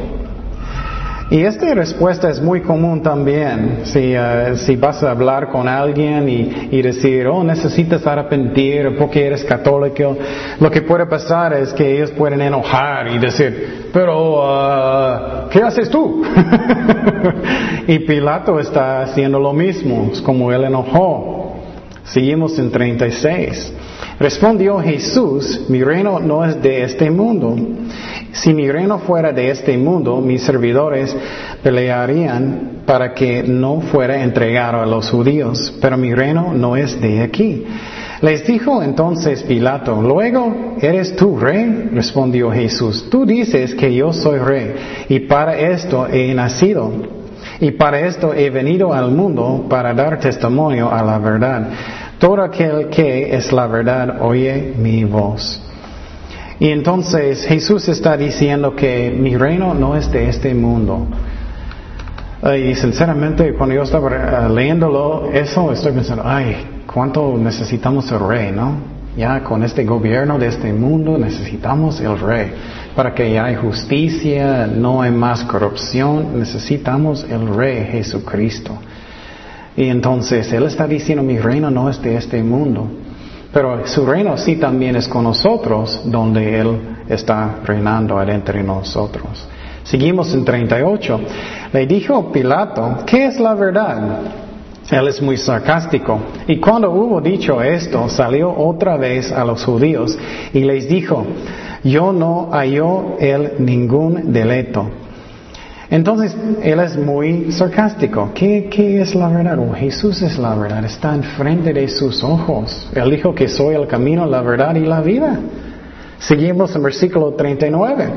Y 1.30 1.44
esta 1.44 1.72
respuesta 1.74 2.28
es 2.28 2.40
muy 2.40 2.60
común 2.60 3.04
también. 3.04 3.82
Si, 3.84 4.16
uh, 4.16 4.56
si 4.56 4.74
vas 4.74 5.00
a 5.04 5.12
hablar 5.12 5.48
con 5.48 5.68
alguien 5.68 6.28
y, 6.28 6.82
decir, 6.82 7.28
oh, 7.28 7.44
necesitas 7.44 8.04
arrepentir 8.04 8.96
porque 8.98 9.26
eres 9.26 9.44
católico, 9.44 10.16
lo 10.58 10.70
que 10.72 10.82
puede 10.82 11.06
pasar 11.06 11.52
es 11.52 11.72
que 11.72 11.98
ellos 11.98 12.10
pueden 12.10 12.40
enojar 12.40 13.12
y 13.12 13.18
decir, 13.18 13.90
pero, 13.92 14.40
uh, 14.40 15.48
¿qué 15.50 15.62
haces 15.62 15.88
tú? 15.88 16.20
y 17.86 18.00
Pilato 18.00 18.58
está 18.58 19.02
haciendo 19.02 19.38
lo 19.38 19.52
mismo, 19.52 20.10
es 20.12 20.20
como 20.20 20.50
él 20.50 20.64
enojó. 20.64 21.54
Seguimos 22.02 22.58
en 22.58 22.72
36. 22.72 23.72
Respondió 24.20 24.78
Jesús, 24.80 25.62
mi 25.70 25.82
reino 25.82 26.20
no 26.20 26.44
es 26.44 26.60
de 26.60 26.84
este 26.84 27.10
mundo. 27.10 27.56
Si 28.32 28.52
mi 28.52 28.70
reino 28.70 28.98
fuera 28.98 29.32
de 29.32 29.50
este 29.50 29.78
mundo, 29.78 30.20
mis 30.20 30.42
servidores 30.42 31.16
pelearían 31.62 32.82
para 32.84 33.14
que 33.14 33.42
no 33.42 33.80
fuera 33.80 34.22
entregado 34.22 34.82
a 34.82 34.84
los 34.84 35.08
judíos, 35.08 35.74
pero 35.80 35.96
mi 35.96 36.14
reino 36.14 36.52
no 36.52 36.76
es 36.76 37.00
de 37.00 37.22
aquí. 37.22 37.64
Les 38.20 38.46
dijo 38.46 38.82
entonces 38.82 39.42
Pilato, 39.42 40.02
luego, 40.02 40.76
¿eres 40.82 41.16
tú 41.16 41.38
rey? 41.38 41.88
Respondió 41.90 42.52
Jesús, 42.52 43.08
tú 43.08 43.24
dices 43.24 43.74
que 43.74 43.94
yo 43.94 44.12
soy 44.12 44.38
rey, 44.38 44.74
y 45.08 45.20
para 45.20 45.58
esto 45.58 46.06
he 46.06 46.34
nacido, 46.34 46.92
y 47.58 47.70
para 47.70 48.00
esto 48.00 48.34
he 48.34 48.50
venido 48.50 48.92
al 48.92 49.12
mundo, 49.12 49.64
para 49.70 49.94
dar 49.94 50.20
testimonio 50.20 50.92
a 50.92 51.02
la 51.02 51.18
verdad. 51.18 51.70
Todo 52.20 52.42
aquel 52.42 52.90
que 52.90 53.34
es 53.34 53.50
la 53.50 53.66
verdad 53.66 54.20
oye 54.20 54.74
mi 54.76 55.04
voz. 55.04 55.58
Y 56.58 56.68
entonces 56.68 57.46
Jesús 57.46 57.88
está 57.88 58.14
diciendo 58.18 58.76
que 58.76 59.10
mi 59.10 59.38
reino 59.38 59.72
no 59.72 59.96
es 59.96 60.12
de 60.12 60.28
este 60.28 60.52
mundo. 60.52 61.06
Y 62.42 62.74
sinceramente, 62.74 63.54
cuando 63.54 63.74
yo 63.74 63.84
estaba 63.84 64.10
eh, 64.10 64.50
leyéndolo, 64.50 65.30
eso 65.32 65.72
estoy 65.72 65.92
pensando, 65.92 66.22
ay, 66.26 66.82
cuánto 66.86 67.38
necesitamos 67.38 68.12
el 68.12 68.20
rey, 68.20 68.52
¿no? 68.52 68.74
Ya 69.16 69.42
con 69.42 69.62
este 69.62 69.84
gobierno 69.84 70.38
de 70.38 70.48
este 70.48 70.74
mundo 70.74 71.16
necesitamos 71.16 72.02
el 72.02 72.20
rey. 72.20 72.52
Para 72.94 73.14
que 73.14 73.38
haya 73.38 73.58
justicia, 73.58 74.66
no 74.66 75.00
hay 75.00 75.10
más 75.10 75.42
corrupción, 75.44 76.38
necesitamos 76.38 77.24
el 77.30 77.48
rey 77.54 77.86
Jesucristo. 77.90 78.76
Y 79.76 79.88
entonces 79.88 80.52
Él 80.52 80.64
está 80.64 80.86
diciendo, 80.86 81.22
mi 81.22 81.38
reino 81.38 81.70
no 81.70 81.88
es 81.88 82.00
de 82.02 82.16
este 82.16 82.42
mundo. 82.42 82.86
Pero 83.52 83.86
su 83.86 84.06
reino 84.06 84.36
sí 84.36 84.56
también 84.56 84.96
es 84.96 85.08
con 85.08 85.24
nosotros, 85.24 86.02
donde 86.04 86.60
Él 86.60 86.78
está 87.08 87.56
reinando 87.64 88.18
adentro 88.18 88.56
de 88.56 88.62
nosotros. 88.62 89.48
Seguimos 89.82 90.32
en 90.34 90.44
38. 90.44 91.20
Le 91.72 91.86
dijo 91.86 92.30
Pilato, 92.30 92.98
¿qué 93.06 93.26
es 93.26 93.40
la 93.40 93.54
verdad? 93.54 94.20
Él 94.90 95.08
es 95.08 95.22
muy 95.22 95.36
sarcástico. 95.36 96.20
Y 96.46 96.58
cuando 96.58 96.90
hubo 96.90 97.20
dicho 97.20 97.62
esto, 97.62 98.08
salió 98.08 98.52
otra 98.56 98.96
vez 98.96 99.32
a 99.32 99.44
los 99.44 99.64
judíos 99.64 100.16
y 100.52 100.60
les 100.60 100.88
dijo, 100.88 101.24
yo 101.84 102.12
no 102.12 102.50
halló 102.52 103.16
él 103.18 103.52
ningún 103.58 104.32
delito 104.32 104.90
entonces, 105.90 106.36
él 106.62 106.78
es 106.78 106.96
muy 106.96 107.50
sarcástico. 107.50 108.30
¿Qué, 108.32 109.00
es 109.00 109.16
la 109.16 109.28
verdad? 109.28 109.58
Oh, 109.58 109.72
Jesús 109.74 110.22
es 110.22 110.38
la 110.38 110.54
verdad. 110.54 110.84
Está 110.84 111.16
enfrente 111.16 111.72
de 111.72 111.88
sus 111.88 112.22
ojos. 112.22 112.88
Él 112.94 113.10
dijo 113.10 113.34
que 113.34 113.48
soy 113.48 113.74
el 113.74 113.88
camino, 113.88 114.24
la 114.24 114.40
verdad 114.40 114.76
y 114.76 114.86
la 114.86 115.00
vida. 115.00 115.40
Seguimos 116.20 116.76
en 116.76 116.84
versículo 116.84 117.32
39. 117.32 118.08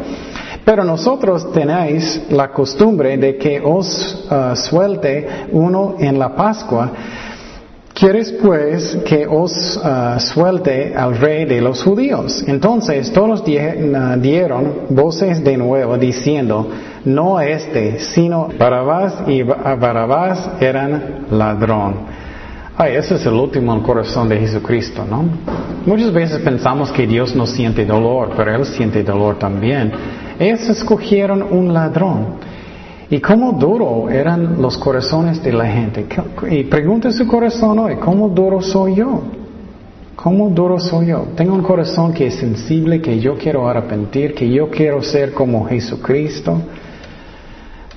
Pero 0.64 0.84
nosotros 0.84 1.52
tenéis 1.52 2.22
la 2.30 2.50
costumbre 2.50 3.18
de 3.18 3.38
que 3.38 3.60
os 3.60 4.28
uh, 4.30 4.56
suelte 4.56 5.28
uno 5.52 5.96
en 6.00 6.20
la 6.20 6.36
Pascua. 6.36 6.92
¿Quieres 7.92 8.34
pues 8.34 8.98
que 9.06 9.26
os 9.26 9.78
uh, 9.78 10.20
suelte 10.20 10.94
al 10.96 11.18
rey 11.18 11.46
de 11.46 11.60
los 11.60 11.84
judíos? 11.84 12.44
Entonces 12.48 13.12
todos 13.12 13.42
uh, 13.42 14.20
dieron 14.20 14.74
voces 14.90 15.44
de 15.44 15.58
nuevo 15.58 15.98
diciendo, 15.98 16.70
no 17.06 17.40
este, 17.40 18.00
sino 18.00 18.50
Barabás 18.58 19.24
y 19.28 19.44
Barabás 19.44 20.50
eran 20.60 21.26
ladrón. 21.32 21.96
Ay, 22.76 22.96
ese 22.96 23.16
es 23.16 23.26
el 23.26 23.34
último 23.34 23.82
corazón 23.84 24.28
de 24.30 24.38
Jesucristo, 24.40 25.06
¿no? 25.08 25.24
Muchas 25.86 26.12
veces 26.12 26.40
pensamos 26.42 26.92
que 26.92 27.06
Dios 27.06 27.36
no 27.36 27.46
siente 27.46 27.86
dolor, 27.86 28.32
pero 28.36 28.56
Él 28.56 28.66
siente 28.66 29.04
dolor 29.04 29.38
también. 29.38 29.92
Ellos 30.40 30.68
escogieron 30.70 31.46
un 31.52 31.72
ladrón. 31.74 32.54
Y 33.12 33.20
cómo 33.20 33.52
duro 33.52 34.10
eran 34.10 34.60
los 34.60 34.76
corazones 34.78 35.44
de 35.44 35.54
la 35.54 35.66
gente. 35.66 36.08
Y 36.50 36.64
pregunta 36.64 37.12
su 37.12 37.28
corazón 37.28 37.78
hoy, 37.78 37.98
¿cómo 37.98 38.30
duro 38.30 38.60
soy 38.60 38.96
yo? 38.96 39.22
¿Cómo 40.16 40.50
duro 40.50 40.80
soy 40.80 41.08
yo? 41.08 41.28
Tengo 41.36 41.54
un 41.54 41.62
corazón 41.62 42.12
que 42.12 42.28
es 42.28 42.36
sensible, 42.36 43.02
que 43.02 43.20
yo 43.20 43.38
quiero 43.38 43.68
arrepentir, 43.68 44.34
que 44.34 44.50
yo 44.50 44.70
quiero 44.70 45.04
ser 45.04 45.34
como 45.34 45.66
Jesucristo. 45.66 46.60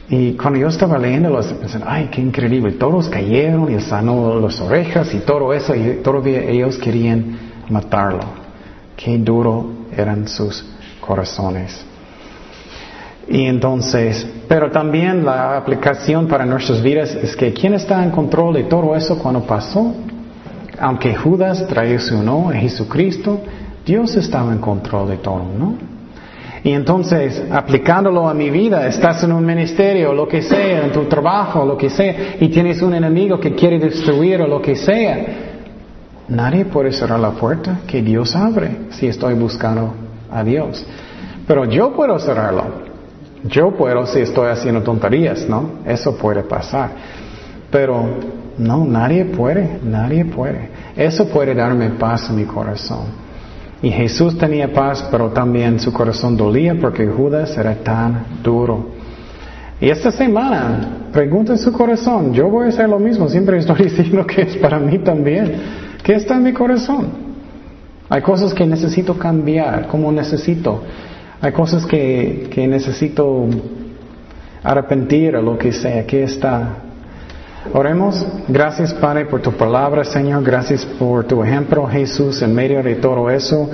Y 0.09 0.35
cuando 0.35 0.61
yo 0.61 0.69
estaba 0.69 0.99
leyendo, 0.99 1.31
los 1.31 1.47
pensé, 1.47 1.81
ay, 1.85 2.09
qué 2.13 2.21
increíble, 2.21 2.73
todos 2.73 3.09
cayeron 3.09 3.75
y 3.75 3.81
sanó 3.81 4.39
las 4.39 4.61
orejas 4.61 5.13
y 5.15 5.19
todo 5.19 5.53
eso, 5.53 5.75
y 5.75 6.01
todavía 6.03 6.45
ellos 6.45 6.79
querían 6.79 7.37
matarlo. 7.69 8.25
Qué 8.97 9.19
duro 9.19 9.69
eran 9.97 10.29
sus 10.29 10.65
corazones. 11.01 11.85
Y 13.29 13.47
entonces, 13.47 14.25
pero 14.47 14.71
también 14.71 15.25
la 15.25 15.57
aplicación 15.57 16.29
para 16.29 16.47
nuestras 16.47 16.81
vidas 16.81 17.13
es 17.17 17.35
que 17.35 17.53
¿quién 17.53 17.75
está 17.75 18.05
en 18.05 18.13
control 18.13 18.55
de 18.55 18.65
todo 18.65 18.95
eso 18.95 19.19
cuando 19.19 19.43
pasó? 19.43 19.93
Aunque 20.79 21.17
Judas 21.17 21.67
traicionó 21.67 22.51
a 22.51 22.55
Jesucristo, 22.55 23.41
Dios 23.85 24.15
estaba 24.17 24.53
en 24.53 24.59
control 24.59 25.09
de 25.09 25.17
todo, 25.17 25.43
¿no? 25.59 25.96
Y 26.67 26.73
entonces, 26.73 27.45
aplicándolo 27.49 28.29
a 28.29 28.35
mi 28.35 28.51
vida, 28.51 28.89
estás 28.89 29.23
en 29.23 29.31
un 29.31 29.47
ministerio, 29.47 30.13
lo 30.13 30.27
que 30.27 30.43
sea, 30.43 30.85
en 30.85 30.91
tu 30.91 31.05
trabajo, 31.05 31.65
lo 31.65 31.77
que 31.77 31.89
sea, 31.89 32.35
y 32.41 32.49
tienes 32.49 32.83
un 32.83 32.93
enemigo 32.93 33.39
que 33.39 33.55
quiere 33.55 33.79
destruir 33.79 34.43
o 34.43 34.49
lo 34.49 34.61
que 34.61 34.75
sea, 34.75 35.27
nadie 36.27 36.65
puede 36.65 36.91
cerrar 36.91 37.21
la 37.21 37.31
puerta 37.31 37.83
que 37.87 38.03
Dios 38.03 38.35
abre 38.35 38.89
si 38.91 39.07
estoy 39.07 39.35
buscando 39.35 39.95
a 40.29 40.43
Dios. 40.43 40.85
Pero 41.47 41.67
yo 41.67 41.95
puedo 41.95 42.19
cerrarlo. 42.19 42.65
Yo 43.45 43.71
puedo 43.77 44.05
si 44.05 44.23
estoy 44.23 44.49
haciendo 44.49 44.83
tonterías, 44.83 45.49
¿no? 45.49 45.71
Eso 45.87 46.17
puede 46.17 46.43
pasar. 46.43 46.91
Pero 47.71 48.07
no, 48.59 48.85
nadie 48.85 49.25
puede, 49.27 49.79
nadie 49.85 50.25
puede. 50.25 50.69
Eso 50.97 51.29
puede 51.29 51.55
darme 51.55 51.91
paz 51.91 52.29
en 52.29 52.35
mi 52.35 52.45
corazón. 52.45 53.26
Y 53.83 53.91
Jesús 53.91 54.39
tenía 54.39 54.73
paz, 54.73 55.07
pero 55.11 55.31
también 55.31 55.79
su 55.79 55.93
corazón 55.93 56.37
dolía 56.37 56.77
porque 56.81 57.07
Judas 57.07 57.57
era 57.59 57.75
tan 57.75 58.25
duro. 58.43 58.91
Y 59.81 59.91
esta 59.91 60.11
semana, 60.11 61.09
pregunta 61.13 61.57
su 61.59 61.71
corazón, 61.73 62.33
yo 62.33 62.49
voy 62.49 62.67
a 62.67 62.69
hacer 62.71 62.89
lo 62.89 62.99
mismo, 62.99 63.29
siempre 63.29 63.59
estoy 63.59 63.85
diciendo 63.85 64.27
que 64.27 64.43
es 64.43 64.57
para 64.57 64.79
mí 64.79 64.99
también. 64.99 65.55
¿Qué 66.03 66.15
está 66.15 66.37
en 66.37 66.45
mi 66.45 66.53
corazón? 66.53 67.27
Hay 68.09 68.23
cosas 68.23 68.55
que 68.55 68.65
necesito 68.67 69.19
cambiar, 69.19 69.89
como 69.89 70.11
necesito. 70.11 70.83
Hay 71.41 71.53
cosas 71.53 71.85
que, 71.85 72.49
que 72.51 72.67
necesito 72.67 73.47
arrepentir 74.63 75.37
o 75.37 75.43
lo 75.43 75.59
que 75.59 75.73
sea. 75.73 76.07
¿Qué 76.07 76.23
está? 76.23 76.86
Oremos. 77.73 78.25
Gracias, 78.49 78.95
Padre, 78.95 79.27
por 79.27 79.43
tu 79.43 79.53
palabra, 79.53 80.05
Señor. 80.05 80.43
Gracias 80.43 80.85
por 80.85 81.25
tu 81.25 81.43
ejemplo, 81.43 81.87
Jesús, 81.87 82.41
en 82.43 82.55
medio 82.55 82.83
de 82.83 82.97
todo 82.97 83.29
eso. 83.29 83.69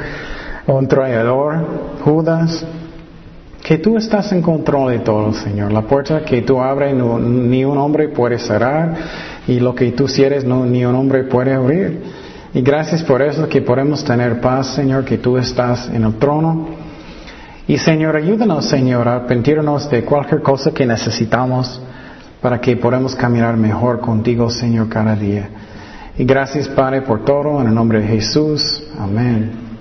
Un 0.67 0.89
traidor, 0.89 1.99
Judas. 2.05 2.65
Que 3.63 3.79
tú 3.79 3.97
estás 3.97 4.33
en 4.33 4.43
control 4.43 4.93
de 4.93 4.99
todo, 5.01 5.33
Señor. 5.35 5.73
La 5.73 5.83
puerta 5.83 6.25
que 6.25 6.43
tú 6.43 6.61
abres, 6.61 6.95
ni 6.95 7.65
un 7.65 7.79
hombre 7.79 8.09
puede 8.09 8.39
cerrar. 8.39 8.95
Y 9.47 9.61
lo 9.61 9.75
que 9.75 9.93
tú 9.93 10.09
cierres, 10.09 10.45
no, 10.45 10.65
ni 10.65 10.85
un 10.85 10.95
hombre 10.95 11.25
puede 11.25 11.53
abrir. 11.53 12.03
Y 12.55 12.61
gracias 12.61 13.03
por 13.03 13.23
eso 13.23 13.49
que 13.49 13.63
podemos 13.63 14.05
tener 14.05 14.41
paz, 14.41 14.75
Señor, 14.75 15.05
que 15.05 15.19
tú 15.19 15.37
estás 15.37 15.89
en 15.89 16.05
el 16.05 16.15
trono. 16.15 16.69
Y 17.69 17.79
Señor, 17.79 18.17
ayúdanos, 18.17 18.67
Señor, 18.67 19.07
a 19.07 19.17
arrepentirnos 19.17 19.89
de 19.91 20.05
cualquier 20.05 20.43
cosa 20.43 20.73
que 20.73 20.85
necesitamos 20.85 21.81
para 22.43 22.61
que 22.61 22.77
podamos 22.77 23.15
caminar 23.15 23.57
mejor 23.57 24.01
contigo, 24.01 24.51
Señor, 24.51 24.89
cada 24.89 25.15
día. 25.15 25.49
Y 26.19 26.25
gracias, 26.25 26.69
Padre, 26.69 27.03
por 27.03 27.25
todo, 27.25 27.61
en 27.61 27.69
el 27.69 27.75
nombre 27.75 28.01
de 28.01 28.09
Jesús. 28.09 28.83
Amén. 28.99 29.72